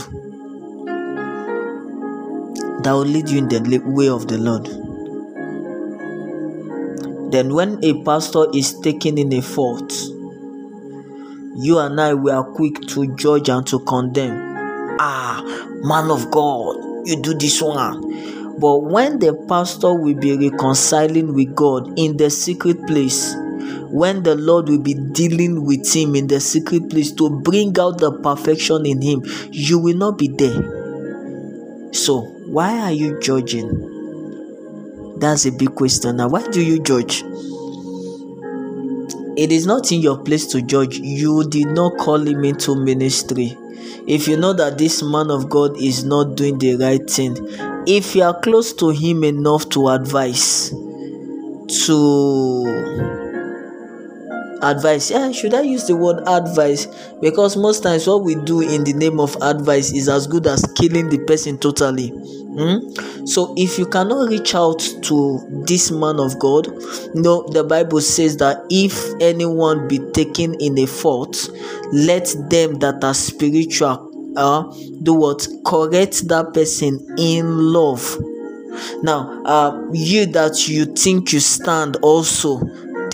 that 2.86 2.92
will 2.92 3.02
lead 3.02 3.28
you 3.28 3.38
in 3.38 3.48
the 3.48 3.82
way 3.84 4.08
of 4.08 4.28
the 4.28 4.38
Lord. 4.38 4.66
Then, 7.32 7.52
when 7.52 7.84
a 7.84 8.04
pastor 8.04 8.46
is 8.54 8.78
taken 8.78 9.18
in 9.18 9.32
a 9.32 9.42
fault, 9.42 9.92
you 11.56 11.80
and 11.80 12.00
I 12.00 12.14
we 12.14 12.30
are 12.30 12.44
quick 12.44 12.80
to 12.90 13.12
judge 13.16 13.48
and 13.48 13.66
to 13.66 13.80
condemn. 13.80 14.96
Ah, 15.00 15.42
man 15.82 16.12
of 16.12 16.30
God, 16.30 16.76
you 17.08 17.20
do 17.20 17.34
this 17.34 17.60
one. 17.60 18.60
But 18.60 18.78
when 18.84 19.18
the 19.18 19.34
pastor 19.48 19.92
will 19.92 20.14
be 20.14 20.36
reconciling 20.36 21.34
with 21.34 21.56
God 21.56 21.98
in 21.98 22.16
the 22.16 22.30
secret 22.30 22.86
place, 22.86 23.34
when 23.90 24.22
the 24.22 24.36
Lord 24.36 24.68
will 24.68 24.78
be 24.78 24.94
dealing 24.94 25.64
with 25.64 25.92
him 25.92 26.14
in 26.14 26.28
the 26.28 26.38
secret 26.38 26.88
place 26.88 27.10
to 27.14 27.30
bring 27.40 27.76
out 27.80 27.98
the 27.98 28.12
perfection 28.12 28.86
in 28.86 29.02
him, 29.02 29.22
you 29.50 29.80
will 29.80 29.96
not 29.96 30.18
be 30.18 30.28
there. 30.28 31.90
So, 31.92 32.35
why 32.46 32.78
are 32.80 32.92
you 32.92 33.18
judging? 33.20 33.68
That's 35.18 35.46
a 35.46 35.52
big 35.52 35.74
question. 35.74 36.16
Now, 36.16 36.28
why 36.28 36.46
do 36.46 36.62
you 36.62 36.78
judge? 36.80 37.22
It 39.36 39.52
is 39.52 39.66
not 39.66 39.92
in 39.92 40.00
your 40.00 40.18
place 40.18 40.46
to 40.46 40.62
judge. 40.62 40.98
You 40.98 41.48
did 41.48 41.66
not 41.68 41.98
call 41.98 42.26
him 42.26 42.44
into 42.44 42.74
ministry. 42.74 43.56
If 44.06 44.28
you 44.28 44.36
know 44.36 44.52
that 44.52 44.78
this 44.78 45.02
man 45.02 45.30
of 45.30 45.48
God 45.50 45.80
is 45.80 46.04
not 46.04 46.36
doing 46.36 46.58
the 46.58 46.76
right 46.76 47.08
thing, 47.08 47.36
if 47.86 48.14
you 48.14 48.22
are 48.22 48.38
close 48.40 48.72
to 48.74 48.90
him 48.90 49.24
enough 49.24 49.68
to 49.70 49.88
advise, 49.88 50.70
to 51.84 53.25
advice. 54.62 55.10
Yeah 55.10 55.32
should 55.32 55.54
i 55.54 55.62
use 55.62 55.86
the 55.86 55.96
word 55.96 56.22
advice? 56.26 56.86
Because 57.20 57.56
most 57.56 57.82
times 57.82 58.06
what 58.06 58.22
we 58.22 58.34
do 58.34 58.60
in 58.60 58.84
the 58.84 58.92
name 58.92 59.20
of 59.20 59.36
advice 59.42 59.92
is 59.92 60.08
as 60.08 60.26
good 60.26 60.46
as 60.46 60.64
killing 60.76 61.08
the 61.08 61.18
person 61.18 61.58
totally. 61.58 62.10
Mm? 62.56 63.28
so 63.28 63.52
if 63.58 63.78
you 63.78 63.84
cannot 63.84 64.30
reach 64.30 64.54
out 64.54 64.78
to 65.02 65.46
this 65.66 65.90
man 65.90 66.18
of 66.18 66.38
god 66.38 66.66
no 67.14 67.46
the 67.50 67.62
bible 67.62 68.00
says 68.00 68.38
that 68.38 68.64
if 68.70 69.12
anyone 69.20 69.86
be 69.86 69.98
taken 70.12 70.54
in 70.54 70.78
a 70.78 70.86
fault 70.86 71.50
let 71.92 72.34
them 72.48 72.78
that 72.78 73.04
are 73.04 73.12
spiritual 73.12 74.10
uh, 74.36 74.62
do 75.02 75.14
what? 75.14 75.46
Correct 75.64 76.28
that 76.28 76.52
person 76.54 77.14
in 77.18 77.72
love. 77.72 78.16
Now 79.02 79.42
uh, 79.44 79.88
you 79.92 80.26
that 80.26 80.68
you 80.68 80.84
think 80.84 81.32
you 81.32 81.40
stand 81.40 81.96
also 82.02 82.60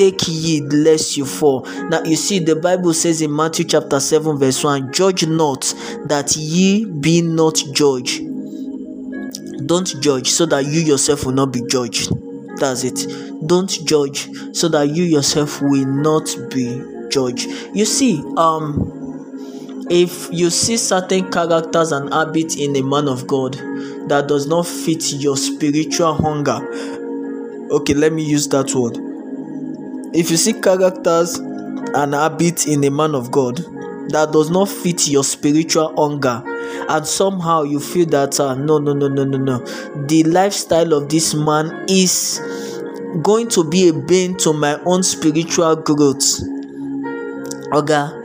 take 0.03 0.21
heed 0.23 0.73
lest 0.73 1.17
you 1.17 1.25
fall. 1.25 1.65
Now 1.89 2.03
you 2.03 2.17
see 2.17 2.41
the 2.41 2.57
Bible 2.57 2.93
says 2.93 3.23
in 3.23 3.35
Matthew 3.35 3.65
chapter 3.67 4.01
7 4.01 4.37
verse 4.37 4.65
1, 4.65 4.93
judge 4.93 5.29
not 5.29 5.61
that 6.07 6.35
ye 6.37 6.85
be 6.87 7.23
not 7.23 7.63
judged. 7.73 8.21
Don't 9.65 10.01
judge 10.01 10.29
so 10.29 10.45
that 10.47 10.67
you 10.67 10.81
yourself 10.81 11.25
will 11.25 11.35
not 11.35 11.53
be 11.53 11.63
judged. 11.69 12.11
That's 12.57 12.83
it. 12.83 13.07
Don't 13.47 13.71
judge 13.85 14.29
so 14.53 14.69
that 14.71 14.89
you 14.89 15.05
yourself 15.05 15.63
will 15.63 15.87
not 15.87 16.29
be 16.51 16.83
judged. 17.09 17.49
You 17.73 17.85
see, 17.85 18.25
um 18.37 18.99
if 19.89 20.29
you 20.33 20.51
see 20.51 20.79
certain 20.79 21.31
characters 21.31 21.93
and 21.93 22.13
habits 22.13 22.57
in 22.57 22.75
a 22.75 22.83
man 22.83 23.07
of 23.07 23.29
God 23.29 23.55
that 24.09 24.27
does 24.27 24.49
not 24.49 24.67
fit 24.67 25.13
your 25.13 25.37
spiritual 25.37 26.15
hunger, 26.15 26.59
okay, 27.71 27.95
let 27.95 28.13
me 28.13 28.25
use 28.25 28.49
that 28.49 28.75
word 28.75 29.12
if 30.15 30.31
you 30.31 30.37
see 30.37 30.53
characters 30.53 31.37
and 31.39 32.15
habits 32.15 32.67
in 32.67 32.85
a 32.85 32.91
man 32.91 33.15
of 33.15 33.31
God 33.31 33.57
that 34.09 34.31
does 34.33 34.51
not 34.51 34.69
fit 34.69 35.09
your 35.09 35.25
spiritual 35.25 35.95
hunger 35.97 36.43
and 36.89 37.07
somehow 37.07 37.63
you 37.63 37.81
feel 37.81 38.07
that 38.07 38.39
uh, 38.41 38.55
no 38.55 38.79
no 38.79 38.93
no 38.93 39.09
no 39.09 39.25
no 39.25 39.39
no. 39.39 39.59
The 40.07 40.25
lifestyle 40.25 40.93
of 40.95 41.09
this 41.09 41.35
man 41.35 41.87
is 41.89 42.41
going 43.23 43.49
to 43.51 43.69
be 43.69 43.89
a 43.89 43.93
bane 43.93 44.37
to 44.39 44.53
my 44.53 44.81
own 44.85 45.03
spiritual 45.03 45.77
growth. 45.77 46.41
Oga 47.73 48.19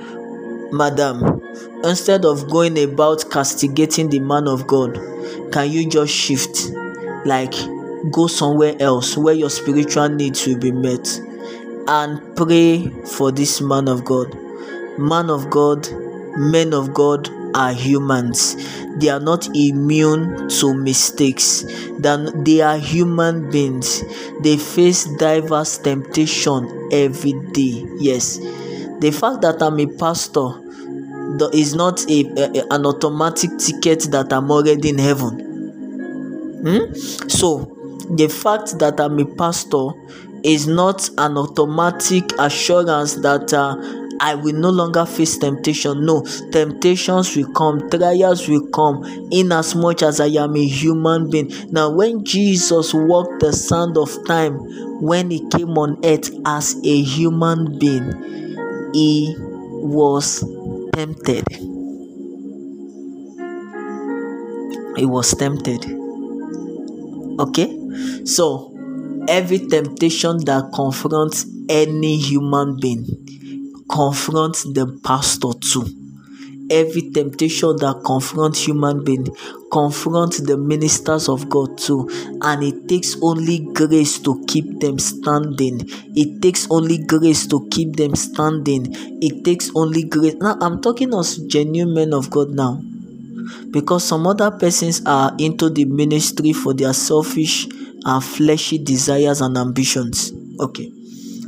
madam 0.73 1.41
instead 1.84 2.26
of 2.26 2.50
going 2.50 2.78
about 2.84 3.30
castigating 3.32 4.10
the 4.10 4.19
man 4.19 4.47
of 4.47 4.67
god 4.67 5.00
can 5.52 5.71
you 5.71 5.89
just 5.89 6.13
shift? 6.13 6.71
Like 7.26 7.54
go 8.12 8.28
somewhere 8.28 8.76
else 8.80 9.17
where 9.17 9.34
your 9.34 9.50
spiritual 9.50 10.10
needs 10.10 10.45
will 10.45 10.58
be 10.58 10.71
met 10.71 11.21
and 11.88 12.36
pray 12.36 12.89
for 13.15 13.32
this 13.32 13.62
man 13.62 13.88
of 13.88 14.04
god. 14.06 14.34
Man 14.97 15.30
of 15.30 15.50
god 15.50 15.88
men 16.38 16.73
of 16.73 16.93
god 16.93 17.30
are 17.56 17.73
humans. 17.73 18.56
They 19.00 19.10
are 19.10 19.19
not 19.19 19.47
immune 19.56 20.50
to 20.50 20.73
mistakes. 20.73 21.63
They 22.00 22.62
are 22.62 22.78
human 22.78 23.50
beings. 23.50 24.04
They 24.41 24.58
face 24.58 25.06
diverse 25.17 25.78
temptation 25.80 26.89
every 26.91 27.34
day 27.54 27.86
yes. 28.00 28.38
The 29.00 29.12
fact 29.12 29.41
that 29.41 29.62
i'm 29.62 29.80
a 29.80 29.88
pastor 29.88 30.50
is 31.54 31.76
not 31.76 32.10
a, 32.10 32.19
a- 32.38 32.65
an 32.71 32.86
automatic 32.86 33.52
ticket 33.58 34.02
that 34.12 34.32
i'm 34.34 34.50
already 34.52 34.89
in 34.89 34.97
heaven. 34.97 35.43
Hmm? 36.63 36.93
So, 37.30 37.73
the 38.10 38.28
fact 38.28 38.80
that 38.80 39.00
I'm 39.00 39.19
a 39.19 39.26
pastor 39.26 39.89
is 40.48 40.66
not 40.66 41.10
an 41.18 41.38
automatic 41.38 42.32
assurance 42.40 43.16
that 43.16 43.54
uh, 43.54 43.76
I 44.22 44.34
will 44.34 44.56
no 44.56 44.70
longer 44.70 45.06
face 45.06 45.38
temptation. 45.38 46.06
No, 46.06 46.22
temptations 46.52 47.36
will 47.36 47.52
come, 47.52 47.90
trials 47.90 48.48
will 48.48 48.66
come, 48.68 49.04
in 49.30 49.52
as 49.52 49.76
much 49.76 50.02
as 50.02 50.22
I 50.22 50.28
am 50.28 50.56
a 50.56 50.66
human 50.66 51.30
being. 51.30 51.52
Now, 51.70 51.90
when 51.90 52.24
Jesus 52.24 52.94
walked 52.94 53.42
the 53.42 53.52
sand 53.52 53.98
of 53.98 54.26
time, 54.26 54.54
when 55.02 55.30
he 55.30 55.48
came 55.50 55.78
on 55.78 56.00
earth 56.06 56.32
as 56.46 56.80
a 56.84 57.02
human 57.02 57.78
being, 57.78 58.94
he 58.94 59.36
was 59.38 60.44
tempted. 60.94 61.46
He 64.96 65.06
was 65.06 65.36
tempted 65.36 66.08
okay 67.40 67.70
so 68.26 68.66
every 69.28 69.60
temptation 69.60 70.44
that 70.46 70.72
confronts 70.74 71.46
any 71.70 72.18
human 72.18 72.78
being 72.80 73.06
confronts 73.90 74.63
the 74.63 75.00
pastor 75.04 75.54
too. 75.60 75.88
Every 76.70 77.12
temptation 77.12 77.78
that 77.78 78.04
confronts 78.06 78.66
human 78.66 79.04
being 79.04 79.28
confronts 79.72 80.40
the 80.40 80.58
ministers 80.58 81.30
of 81.30 81.48
god 81.48 81.78
too. 81.78 82.10
And 82.42 82.63
it 82.63 82.90
takes 82.90 83.16
only 83.22 83.60
grace 83.74 84.20
to 84.20 84.44
keep 84.48 84.82
them 84.82 85.00
standing. 85.00 85.82
It 86.16 86.42
takes 86.42 86.68
only 86.70 86.98
grace 86.98 87.48
to 87.48 87.68
keep 87.72 87.96
them 87.96 88.16
standing. 88.16 88.88
It 89.22 89.46
takes 89.46 89.72
only 89.76 90.04
grace. 90.04 90.36
Now 90.36 90.58
i'm 90.60 90.82
talking 90.82 91.13
as 91.13 91.38
genuine 91.38 91.94
men 91.94 92.13
of 92.13 92.30
god 92.30 92.50
now. 92.50 92.82
Because 93.72 94.04
some 94.04 94.28
other 94.28 94.52
persons 94.52 95.02
are 95.06 95.34
into 95.40 95.70
the 95.70 95.86
ministry 95.86 96.52
for 96.52 96.74
their 96.74 96.94
selfish 96.94 97.68
and 98.08 98.24
fleshy 98.24 98.78
desires 98.78 99.41
and 99.41 99.58
ambitions. 99.58 100.32
Okay. 100.60 100.91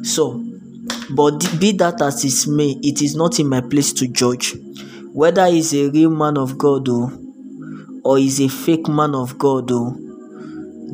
So 0.03 0.43
but 1.11 1.59
be 1.59 1.71
that 1.73 2.01
as 2.01 2.23
it 2.23 2.51
may 2.51 2.77
it 2.83 3.01
is 3.01 3.15
not 3.15 3.39
in 3.39 3.47
my 3.47 3.61
place 3.61 3.93
to 3.93 4.07
judge. 4.07 4.55
Whether 5.13 5.47
he's 5.47 5.73
a 5.73 5.89
real 5.89 6.11
man 6.11 6.37
of 6.37 6.57
god 6.57 6.87
o 6.89 7.11
or 8.03 8.19
is 8.19 8.39
a 8.39 8.47
fake 8.47 8.87
man 8.87 9.15
of 9.15 9.37
god 9.37 9.71
o 9.71 9.95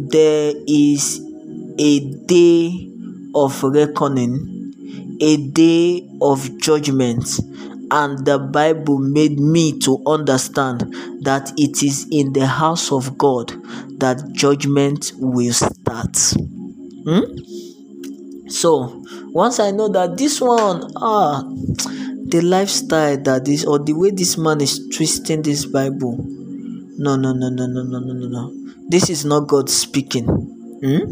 there 0.10 0.54
is 0.68 1.20
a 1.78 2.00
day 2.26 2.90
of 3.34 3.62
reckoning 3.64 4.64
a 5.22 5.38
day 5.38 6.08
of 6.22 6.58
judgment. 6.60 7.40
And 7.92 8.26
the 8.26 8.40
bible 8.40 8.98
made 8.98 9.40
me 9.40 9.78
to 9.80 10.02
understand 10.06 10.82
that 11.24 11.54
it 11.58 11.84
is 11.84 12.08
in 12.12 12.34
the 12.34 12.48
house 12.48 12.92
of 12.92 13.18
god 13.18 13.54
that 14.00 14.32
judgment 14.34 15.12
will 15.18 15.54
start 15.54 16.18
Hmm? 17.06 17.22
so 18.50 19.04
once 19.32 19.60
i 19.60 19.72
know 19.72 19.88
that 19.90 20.18
this 20.18 20.42
one 20.42 20.92
ah 20.98 21.44
the 22.28 22.42
lifestyle 22.42 23.18
that 23.18 23.46
this 23.46 23.64
or 23.66 23.78
the 23.80 23.94
way 23.94 24.10
this 24.10 24.38
man 24.38 24.60
is 24.62 24.88
twisting 24.90 25.42
this 25.44 25.66
bible 25.66 26.18
no 26.98 27.16
no 27.16 27.34
no 27.34 27.50
no 27.50 27.68
no 27.68 27.84
no 27.84 28.00
no 28.00 28.14
no 28.14 28.28
no 28.28 28.54
this 28.90 29.10
is 29.10 29.26
not 29.26 29.48
god 29.48 29.70
speaking 29.70 30.26
Hmm? 30.82 31.06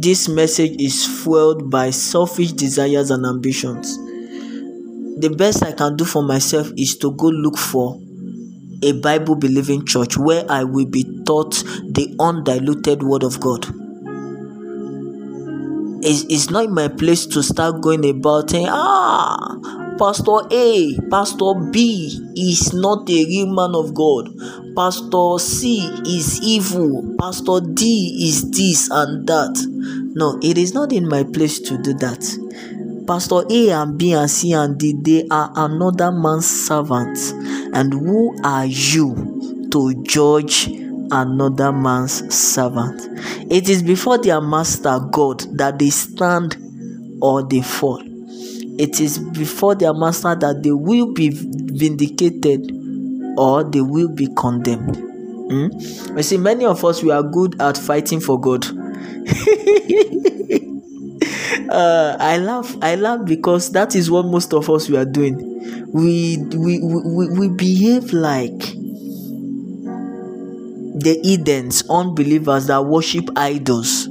this 0.00 0.28
message 0.28 0.80
is 0.80 1.06
fueled 1.06 1.70
by 1.70 1.90
selfish 1.90 2.52
desires 2.52 3.10
and 3.10 3.24
ambitions 3.26 3.96
the 5.20 5.28
best 5.36 5.62
i 5.62 5.72
can 5.72 5.96
do 5.96 6.04
for 6.04 6.22
myself 6.22 6.70
is 6.76 6.96
to 6.98 7.10
go 7.12 7.26
look 7.28 7.56
for 7.58 7.98
a 8.82 8.92
bible 8.92 9.34
believing 9.36 9.84
church 9.84 10.16
where 10.16 10.44
i 10.48 10.64
will 10.64 10.86
be 10.86 11.04
taught 11.24 11.54
the 11.98 12.14
undiluted 12.18 13.02
word 13.02 13.22
of 13.22 13.40
god. 13.40 13.66
It's, 16.02 16.24
it's 16.30 16.48
not 16.50 16.70
my 16.70 16.88
place 16.88 17.26
to 17.26 17.42
start 17.42 17.82
going 17.82 18.08
about 18.08 18.48
saying 18.50 18.68
ah 18.70 19.58
pastor 19.98 20.48
a 20.50 20.96
pastor 21.10 21.52
b 21.70 22.08
is 22.34 22.72
not 22.72 23.08
a 23.10 23.24
real 23.26 23.46
man 23.46 23.74
of 23.74 23.92
god. 23.92 24.30
Pastor 24.74 25.38
c 25.38 25.80
is 26.06 26.40
evil. 26.42 27.14
Pastor 27.18 27.60
d 27.60 28.16
is 28.28 28.50
this 28.50 28.88
and 28.90 29.26
that. 29.26 29.54
No 30.16 30.38
it 30.42 30.56
is 30.56 30.72
not 30.72 30.90
in 30.94 31.06
my 31.06 31.22
place 31.22 31.60
to 31.60 31.76
do 31.76 31.92
that 31.94 32.24
pastor 33.10 33.42
a 33.50 33.70
and 33.70 33.98
b 33.98 34.12
and 34.12 34.30
c 34.30 34.52
and 34.52 34.78
d 34.78 34.94
they 35.02 35.26
are 35.32 35.50
another 35.56 36.12
man's 36.12 36.46
servants 36.46 37.32
and 37.72 37.92
who 37.92 38.32
are 38.44 38.66
you 38.66 39.68
to 39.72 40.00
judge 40.04 40.68
another 41.10 41.72
man's 41.72 42.32
servant? 42.32 43.00
It 43.50 43.68
is 43.68 43.82
before 43.82 44.18
their 44.18 44.40
master 44.40 45.00
god 45.10 45.40
that 45.58 45.80
they 45.80 45.90
stand 45.90 46.56
or 47.20 47.42
they 47.42 47.62
fall. 47.62 48.00
It 48.78 49.00
is 49.00 49.18
before 49.18 49.74
their 49.74 49.92
master 49.92 50.36
that 50.36 50.62
they 50.62 50.70
will 50.70 51.12
be 51.12 51.30
vindicated 51.32 52.70
or 53.36 53.64
they 53.64 53.80
will 53.80 54.08
be 54.08 54.28
condemned. 54.36 54.98
Hmm? 55.50 55.66
you 56.16 56.22
see 56.22 56.36
many 56.36 56.64
of 56.64 56.84
us 56.84 57.02
we 57.02 57.10
are 57.10 57.24
good 57.24 57.60
at 57.60 57.76
fighting 57.76 58.20
for 58.20 58.40
god 58.40 58.64
uh, 61.70 62.16
I 62.18 62.38
laugh. 62.38 62.76
I 62.82 62.96
laugh 62.96 63.24
because 63.24 63.70
that 63.72 63.94
is 63.94 64.10
what 64.10 64.26
most 64.26 64.52
of 64.54 64.68
us 64.70 64.88
we 64.88 64.96
are 64.96 65.04
doing. 65.04 65.36
We 65.92 66.38
we 66.56 66.80
we, 66.80 67.28
we 67.28 67.48
behave 67.48 68.12
like 68.12 68.74
the 70.94 71.18
Edens, 71.24 71.82
unbelievers 71.88 72.66
that 72.66 72.84
worship 72.84 73.30
idols. 73.36 74.06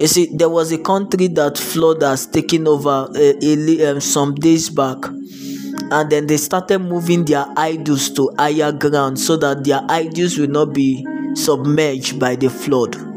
You 0.00 0.06
see, 0.08 0.28
there 0.34 0.48
was 0.48 0.72
a 0.72 0.78
country 0.78 1.28
that 1.28 1.58
flood 1.58 2.02
has 2.02 2.26
taken 2.26 2.66
over 2.66 3.08
uh, 3.14 3.90
um, 3.90 4.00
some 4.00 4.34
days 4.34 4.68
back, 4.70 4.98
and 5.06 6.10
then 6.10 6.26
they 6.26 6.36
started 6.38 6.80
moving 6.80 7.24
their 7.24 7.46
idols 7.56 8.10
to 8.10 8.30
higher 8.38 8.72
ground 8.72 9.18
so 9.20 9.36
that 9.36 9.64
their 9.64 9.80
idols 9.88 10.38
will 10.38 10.48
not 10.48 10.72
be 10.74 11.06
submerged 11.34 12.18
by 12.18 12.36
the 12.36 12.50
flood. 12.50 13.11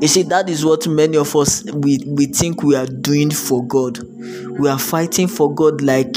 You 0.00 0.08
see, 0.08 0.22
that 0.24 0.50
is 0.50 0.62
what 0.62 0.86
many 0.86 1.16
of 1.16 1.34
us 1.34 1.64
we, 1.72 1.98
we 2.06 2.26
think 2.26 2.62
we 2.62 2.76
are 2.76 2.86
doing 2.86 3.30
for 3.30 3.64
God. 3.66 3.98
We 4.58 4.68
are 4.68 4.78
fighting 4.78 5.26
for 5.26 5.54
God 5.54 5.80
like 5.80 6.14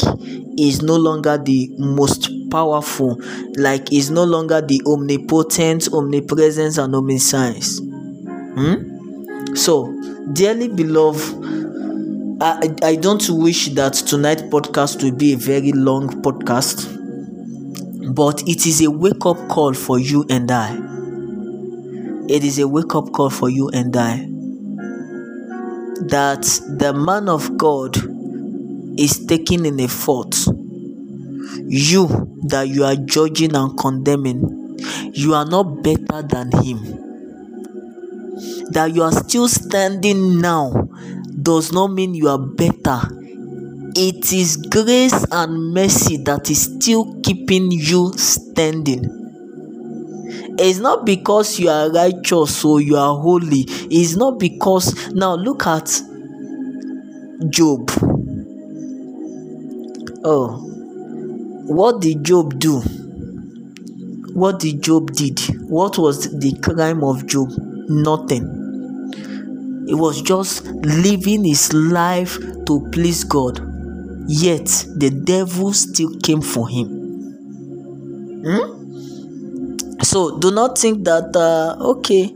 is 0.57 0.81
no 0.81 0.97
longer 0.97 1.37
the 1.37 1.71
most 1.77 2.29
powerful, 2.51 3.21
like 3.55 3.93
is 3.93 4.11
no 4.11 4.25
longer 4.25 4.59
the 4.59 4.81
omnipotent, 4.85 5.93
omnipresence, 5.93 6.77
and 6.77 6.93
omniscience. 6.93 7.79
Hmm? 7.79 9.55
So, 9.55 9.93
dearly 10.33 10.67
beloved, 10.67 12.37
I, 12.41 12.75
I 12.83 12.95
don't 12.97 13.27
wish 13.29 13.69
that 13.75 13.93
tonight 13.93 14.39
podcast 14.49 15.01
will 15.03 15.15
be 15.15 15.33
a 15.33 15.37
very 15.37 15.71
long 15.71 16.09
podcast, 16.21 16.85
but 18.13 18.41
it 18.45 18.65
is 18.65 18.81
a 18.81 18.91
wake 18.91 19.25
up 19.25 19.37
call 19.47 19.73
for 19.73 19.99
you 19.99 20.25
and 20.29 20.51
I 20.51 20.98
it 22.29 22.43
is 22.43 22.59
a 22.59 22.67
wake 22.67 22.93
up 22.93 23.11
call 23.11 23.31
for 23.31 23.49
you 23.49 23.69
and 23.69 23.95
I 23.97 24.17
that 26.07 26.43
the 26.77 26.93
man 26.93 27.27
of 27.27 27.57
God 27.57 27.97
is 28.99 29.25
taking 29.25 29.65
in 29.65 29.79
a 29.79 29.87
fault. 29.87 30.35
You 31.65 32.37
that 32.47 32.67
you 32.69 32.83
are 32.83 32.95
judging 32.95 33.55
and 33.55 33.77
condemning, 33.77 34.77
you 35.13 35.33
are 35.33 35.45
not 35.45 35.81
better 35.83 36.21
than 36.21 36.51
him. 36.63 36.77
That 38.71 38.91
you 38.93 39.01
are 39.01 39.11
still 39.11 39.47
standing 39.47 40.39
now 40.39 40.87
does 41.41 41.71
not 41.71 41.87
mean 41.87 42.13
you 42.13 42.29
are 42.29 42.37
better. 42.37 43.01
It 43.95 44.31
is 44.31 44.55
grace 44.55 45.25
and 45.31 45.73
mercy 45.73 46.17
that 46.17 46.49
is 46.51 46.61
still 46.61 47.19
keeping 47.21 47.71
you 47.71 48.13
standing 48.15 49.18
It's 50.61 50.79
not 50.79 51.05
because 51.05 51.57
you 51.57 51.69
are 51.69 51.89
righteous 51.89 52.65
or 52.65 52.81
you 52.81 52.97
are 52.97 53.17
holy. 53.17 53.63
It's 53.89 54.17
not 54.17 54.39
because 54.39 55.09
now 55.13 55.35
look 55.35 55.65
at 55.65 55.87
Job. 57.49 57.89
Oh, 60.25 60.57
what 61.67 62.01
did 62.01 62.25
Job 62.25 62.59
do? 62.59 62.81
What 64.33 64.59
did 64.59 64.83
Job 64.83 65.13
did? 65.13 65.39
What 65.69 65.97
was 65.97 66.29
the 66.37 66.53
crime 66.61 67.05
of 67.05 67.25
Job? 67.25 67.51
Nothing. 67.87 68.43
It 69.87 69.95
was 69.95 70.21
just 70.21 70.65
living 70.65 71.45
his 71.45 71.71
life 71.73 72.37
to 72.65 72.85
please 72.91 73.23
God. 73.23 73.59
Yet 74.27 74.65
the 74.93 75.09
devil 75.09 75.71
still 75.71 76.19
came 76.19 76.41
for 76.41 76.67
him. 76.67 76.87
Hmm? 78.43 78.78
So 80.01 80.37
do 80.39 80.51
not 80.51 80.77
think 80.77 81.03
that 81.05 81.35
uh, 81.35 81.75
okay, 81.91 82.33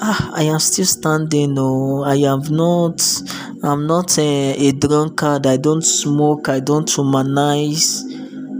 ah, 0.00 0.32
I 0.34 0.44
am 0.44 0.58
still 0.58 0.84
standing. 0.84 1.54
No, 1.54 2.02
I 2.04 2.16
am 2.16 2.42
not. 2.50 3.00
I'm 3.62 3.86
not 3.86 4.18
a, 4.18 4.72
drunkard. 4.72 5.46
I 5.46 5.56
don't 5.56 5.82
smoke. 5.82 6.48
I 6.48 6.58
don't 6.58 6.90
humanize. 6.90 8.04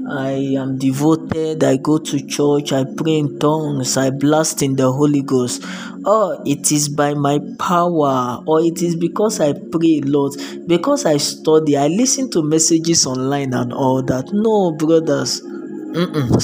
I 0.08 0.54
am 0.56 0.78
devoted. 0.78 1.64
I 1.64 1.78
go 1.78 1.98
to 1.98 2.26
church. 2.26 2.72
I 2.72 2.84
pray 2.84 3.18
in 3.18 3.38
tongues. 3.40 3.96
I 3.96 4.10
blast 4.10 4.62
in 4.62 4.76
the 4.76 4.92
Holy 4.92 5.22
Ghost. 5.22 5.64
Oh, 6.04 6.40
it 6.46 6.70
is 6.70 6.88
by 6.88 7.14
my 7.14 7.40
power, 7.58 8.42
or 8.46 8.60
it 8.60 8.82
is 8.82 8.94
because 8.96 9.40
I 9.40 9.52
pray 9.52 10.00
a 10.02 10.06
lot, 10.06 10.36
because 10.66 11.06
I 11.06 11.16
study. 11.16 11.76
I 11.76 11.88
listen 11.88 12.30
to 12.32 12.42
messages 12.42 13.06
online 13.06 13.54
and 13.54 13.72
all 13.72 14.02
that. 14.04 14.32
No, 14.32 14.72
brothers, 14.72 15.42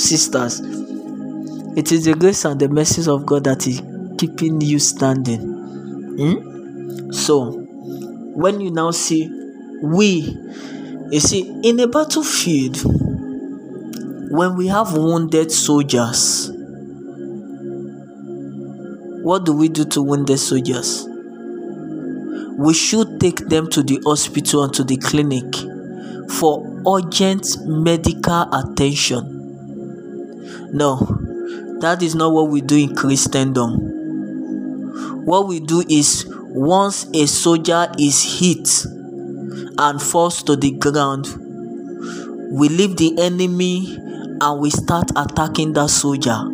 sisters. 0.00 0.60
It 1.78 1.92
is 1.92 2.06
the 2.06 2.14
grace 2.14 2.44
and 2.44 2.58
the 2.58 2.68
mercies 2.68 3.06
of 3.06 3.24
God 3.24 3.44
that 3.44 3.68
is 3.68 3.80
keeping 4.18 4.60
you 4.60 4.80
standing. 4.80 5.38
Hmm? 6.18 7.12
So, 7.12 7.52
when 8.34 8.60
you 8.60 8.72
now 8.72 8.90
see 8.90 9.28
we, 9.80 10.36
you 11.12 11.20
see, 11.20 11.48
in 11.62 11.78
a 11.78 11.86
battlefield, 11.86 12.78
when 14.32 14.56
we 14.56 14.66
have 14.66 14.92
wounded 14.92 15.52
soldiers, 15.52 16.50
what 19.22 19.44
do 19.44 19.52
we 19.52 19.68
do 19.68 19.84
to 19.84 20.02
wounded 20.02 20.40
soldiers? 20.40 21.06
We 22.58 22.74
should 22.74 23.20
take 23.20 23.48
them 23.48 23.70
to 23.70 23.84
the 23.84 24.00
hospital 24.04 24.64
and 24.64 24.74
to 24.74 24.82
the 24.82 24.96
clinic 24.96 25.54
for 26.32 26.82
urgent 26.88 27.56
medical 27.68 28.52
attention. 28.52 29.36
No, 30.72 31.27
that 31.80 32.02
is 32.02 32.14
not 32.14 32.32
what 32.32 32.50
we 32.50 32.60
do 32.60 32.76
in 32.76 32.94
Christendom. 32.94 35.24
What 35.24 35.46
we 35.46 35.60
do 35.60 35.84
is 35.88 36.26
once 36.28 37.06
a 37.14 37.26
soldier 37.26 37.90
is 37.98 38.40
hit 38.40 38.84
and 39.78 40.02
falls 40.02 40.42
to 40.44 40.56
the 40.56 40.72
ground, 40.72 41.26
we 42.50 42.68
leave 42.68 42.96
the 42.96 43.14
enemy 43.18 43.96
and 44.40 44.60
we 44.60 44.70
start 44.70 45.10
attacking 45.16 45.74
that 45.74 45.90
soldier. 45.90 46.44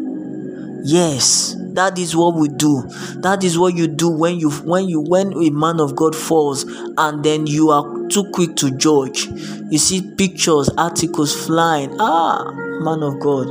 Yes, 0.85 1.57
that 1.75 1.99
is 1.99 2.15
what 2.15 2.35
we 2.35 2.49
do. 2.49 2.83
That 3.17 3.43
is 3.43 3.59
what 3.59 3.75
you 3.75 3.89
do 3.89 4.11
when 4.11 4.39
you 4.39 4.51
when 4.51 4.89
you 4.89 5.01
when 5.01 5.33
a 5.33 5.51
man 5.51 5.81
of 5.81 5.97
God 5.97 6.15
falls 6.15 6.65
and 6.99 7.25
then 7.25 7.47
you 7.47 7.71
are 7.71 8.04
too 8.15 8.31
quick 8.31 8.55
to 8.55 8.71
judge. 8.71 9.27
You 9.71 9.79
see 9.79 10.01
pictures, 10.17 10.71
articles 10.79 11.35
flying. 11.47 11.97
Ah, 11.99 12.53
man 12.81 13.03
of 13.03 13.19
God. 13.19 13.49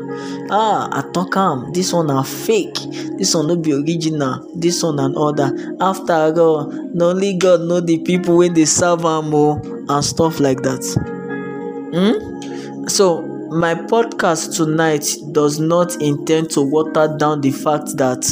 Ah, 0.50 0.88
I 0.90 1.02
talk 1.12 1.36
am. 1.36 1.74
This 1.74 1.92
one 1.92 2.10
are 2.10 2.24
fake. 2.24 2.78
This 3.18 3.36
one 3.36 3.48
no 3.48 3.58
be 3.58 3.74
original. 3.74 4.50
This 4.56 4.82
one 4.82 5.00
and 5.00 5.18
other. 5.18 5.76
After 5.82 6.14
all, 6.14 6.72
na 6.94 7.10
only 7.10 7.38
God 7.38 7.62
know 7.62 7.82
the 7.82 7.98
people 8.00 8.38
when 8.38 8.54
they 8.54 8.64
serve 8.64 9.04
am 9.04 9.34
o 9.36 9.60
and 9.90 10.06
stuff 10.06 10.40
like 10.40 10.62
that. 10.62 10.84
Hmm? 11.94 12.88
So 12.88 13.22
my 13.52 13.76
podcast 13.76 14.56
tonight 14.56 15.06
does 15.34 15.60
not 15.60 16.02
intend 16.02 16.52
to 16.52 16.62
water 16.62 17.14
down 17.20 17.42
the 17.42 17.52
fact 17.52 17.98
that 17.98 18.24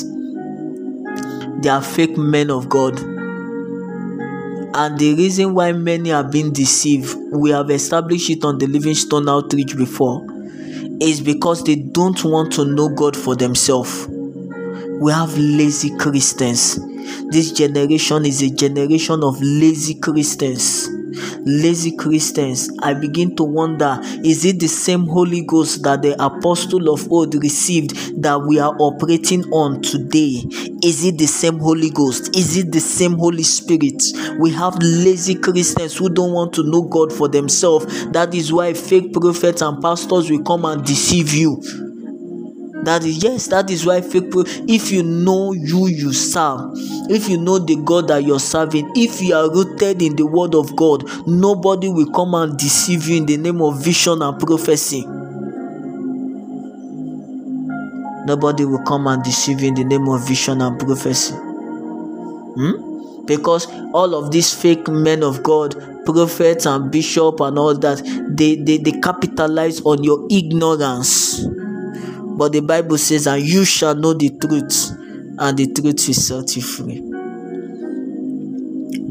they 1.61 1.69
are 1.69 1.83
fake 1.83 2.17
men 2.17 2.49
of 2.49 2.69
God. 2.69 3.10
And 4.73 4.97
the 4.97 5.15
reason 5.15 5.53
why 5.53 5.73
many 5.73 6.11
are 6.13 6.23
being 6.23 6.53
deceived, 6.53 7.15
we 7.31 7.49
have 7.51 7.69
established 7.69 8.29
it 8.29 8.45
on 8.45 8.57
the 8.57 8.67
Living 8.67 8.95
Stone 8.95 9.27
Outreach 9.27 9.75
before, 9.75 10.25
is 11.01 11.19
because 11.19 11.63
they 11.63 11.75
don't 11.75 12.23
want 12.23 12.53
to 12.53 12.65
know 12.65 12.89
God 12.89 13.17
for 13.17 13.35
themselves. 13.35 14.07
We 14.07 15.11
have 15.11 15.37
lazy 15.37 15.95
Christians. 15.97 16.79
This 17.29 17.51
generation 17.51 18.25
is 18.25 18.41
a 18.41 18.49
generation 18.49 19.23
of 19.23 19.41
lazy 19.41 19.95
Christians 19.95 20.89
lazy 21.45 21.95
Christians, 21.95 22.69
I 22.79 22.93
begin 22.93 23.35
to 23.35 23.43
wonder 23.43 23.99
is 24.23 24.45
it 24.45 24.59
the 24.59 24.67
same 24.67 25.07
Holy 25.07 25.43
Ghost 25.45 25.83
that 25.83 26.01
the 26.01 26.13
apostle 26.23 26.93
of 26.93 27.11
old 27.11 27.35
received 27.35 28.21
that 28.21 28.41
we 28.41 28.59
are 28.59 28.75
operating 28.79 29.43
on 29.51 29.81
today? 29.81 30.43
Is 30.83 31.05
it 31.05 31.17
the 31.17 31.27
same 31.27 31.59
Holy 31.59 31.89
Ghost? 31.89 32.35
Is 32.35 32.57
it 32.57 32.71
the 32.71 32.79
same 32.79 33.13
Holy 33.13 33.43
Spirit? 33.43 34.01
We 34.39 34.51
have 34.51 34.77
lazy 34.81 35.35
Christians 35.35 35.97
who 35.97 36.09
don't 36.09 36.33
want 36.33 36.53
to 36.53 36.63
know 36.63 36.83
God 36.83 37.13
for 37.13 37.27
themselves. 37.27 38.05
That 38.11 38.33
is 38.33 38.51
why 38.51 38.73
fake 38.73 39.13
prophets 39.13 39.61
and 39.61 39.81
pastors 39.81 40.29
will 40.29 40.43
come 40.43 40.65
and 40.65 40.85
deceive 40.85 41.33
you 41.33 41.90
that 42.83 43.03
is 43.03 43.23
yes 43.23 43.47
that 43.47 43.69
is 43.69 43.85
why 43.85 44.01
fake 44.01 44.31
pro 44.31 44.43
if 44.67 44.91
you 44.91 45.03
know 45.03 45.53
you 45.53 45.87
you 45.87 46.11
serve 46.13 46.71
if 47.09 47.29
you 47.29 47.37
know 47.37 47.59
the 47.59 47.75
god 47.83 48.07
that 48.07 48.23
you're 48.23 48.39
serving 48.39 48.89
if 48.95 49.21
you 49.21 49.35
are 49.35 49.49
rooted 49.53 50.01
in 50.01 50.15
the 50.15 50.25
word 50.25 50.55
of 50.55 50.75
god 50.75 51.03
nobody 51.27 51.87
will 51.89 52.09
come 52.11 52.33
and 52.35 52.57
deceive 52.57 53.07
you 53.07 53.17
in 53.17 53.25
the 53.25 53.37
name 53.37 53.61
of 53.61 53.83
vision 53.83 54.21
and 54.21 54.39
prophecy. 54.39 55.05
Nobody 58.23 58.65
will 58.65 58.83
come 58.83 59.07
and 59.07 59.23
deceive 59.23 59.61
you 59.61 59.69
in 59.69 59.73
the 59.73 59.83
name 59.83 60.07
of 60.07 60.27
vision 60.27 60.61
and 60.61 60.79
prophecy. 60.79 61.33
Hmm? 61.33 62.91
because 63.25 63.67
all 63.93 64.15
of 64.15 64.31
these 64.31 64.53
fake 64.53 64.87
men 64.87 65.23
of 65.23 65.43
god 65.43 65.75
prophets 66.05 66.65
and 66.65 66.91
bishop 66.91 67.39
and 67.39 67.57
all 67.57 67.75
that 67.77 68.01
they 68.35 68.55
they, 68.55 68.77
they 68.77 68.91
capitalize 68.99 69.81
on 69.81 70.03
your 70.03 70.25
ignorance 70.29 71.45
but 72.41 72.53
the 72.53 72.59
Bible 72.59 72.97
says, 72.97 73.27
and 73.27 73.43
you 73.43 73.63
shall 73.63 73.93
know 73.93 74.13
the 74.15 74.31
truth, 74.31 74.89
and 75.37 75.55
the 75.59 75.67
truth 75.67 76.07
will 76.07 76.15
set 76.15 76.55
you 76.55 76.63
free. 76.63 76.99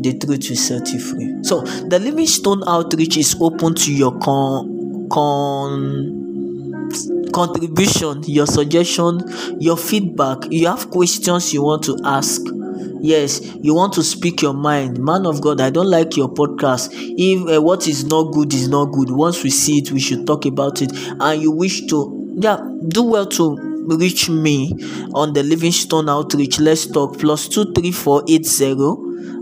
The 0.03 0.19
truth 0.19 0.49
will 0.51 0.57
set 0.57 0.89
you 0.89 0.99
free. 0.99 1.37
So 1.45 1.61
the 1.61 2.01
Living 2.01 2.27
Stone 2.27 2.65
Outreach 2.67 3.17
is 3.19 3.37
open 3.41 3.77
to 3.77 3.95
your 3.95 4.19
con 4.19 5.09
con 5.09 6.91
contribution, 7.33 8.25
your 8.27 8.49
suggestion, 8.49 9.21
your 9.61 9.77
feedback. 9.77 10.51
You 10.51 10.67
have 10.67 10.91
questions 10.91 11.55
you 11.55 11.63
want 11.63 11.85
to 11.85 12.01
ask. 12.05 12.43
Yes, 13.01 13.41
you 13.63 13.77
want 13.77 13.93
to 13.93 14.03
speak 14.03 14.43
your 14.43 14.55
mind. 14.55 14.99
Man 14.99 15.25
of 15.25 15.41
God, 15.41 15.61
I 15.61 15.71
don't 15.71 15.89
like 15.89 16.17
your 16.17 16.35
podcast. 16.35 16.91
If 16.93 17.49
uh, 17.49 17.63
what 17.63 17.87
is 17.87 18.05
not 18.07 18.33
good 18.33 18.53
is 18.53 18.67
not 18.69 18.87
good, 18.87 19.13
once 19.13 19.45
we 19.45 19.51
see 19.51 19.79
it, 19.79 19.93
we 19.93 20.01
should 20.01 20.27
talk 20.27 20.47
about 20.47 20.83
it. 20.83 20.91
And 21.21 21.41
you 21.41 21.53
wish 21.53 21.87
to 21.87 22.17
yeah 22.37 22.70
do 22.89 23.03
well 23.03 23.27
to 23.27 23.57
reach 23.87 24.29
me 24.29 24.73
on 25.15 25.33
the 25.33 25.43
livingstone 25.43 26.09
outreach. 26.09 26.59
Let's 26.59 26.87
talk. 26.87 27.19
Plus 27.19 27.49
two 27.49 27.73
three 27.73 27.93
four 27.93 28.23
eight 28.29 28.47
zero 28.47 28.97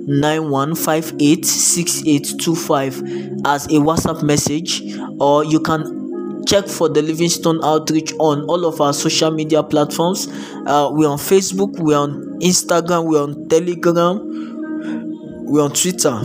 nine 0.07 0.49
one 0.49 0.75
five 0.75 1.15
eight 1.21 1.45
six 1.45 2.03
eight 2.07 2.33
two 2.41 2.55
five 2.55 2.97
as 3.45 3.67
a 3.67 3.79
whatsapp 3.79 4.23
message 4.23 4.83
or 5.21 5.45
you 5.45 5.61
can 5.61 6.45
check 6.47 6.67
for 6.67 6.89
the 6.89 7.03
livingstone 7.03 7.63
outreach 7.63 8.13
on 8.19 8.43
all 8.45 8.65
of 8.65 8.81
our 8.81 8.95
social 8.95 9.31
media 9.31 9.63
platforms. 9.63 10.29
Uh, 10.67 10.89
we're 10.93 11.09
on 11.09 11.19
facebook 11.19 11.79
we're 11.79 11.99
on 11.99 12.39
instagram 12.41 13.05
we're 13.05 13.23
on 13.23 13.49
telegram 13.49 14.19
we're 15.47 15.63
on 15.63 15.73
twitter 15.73 16.23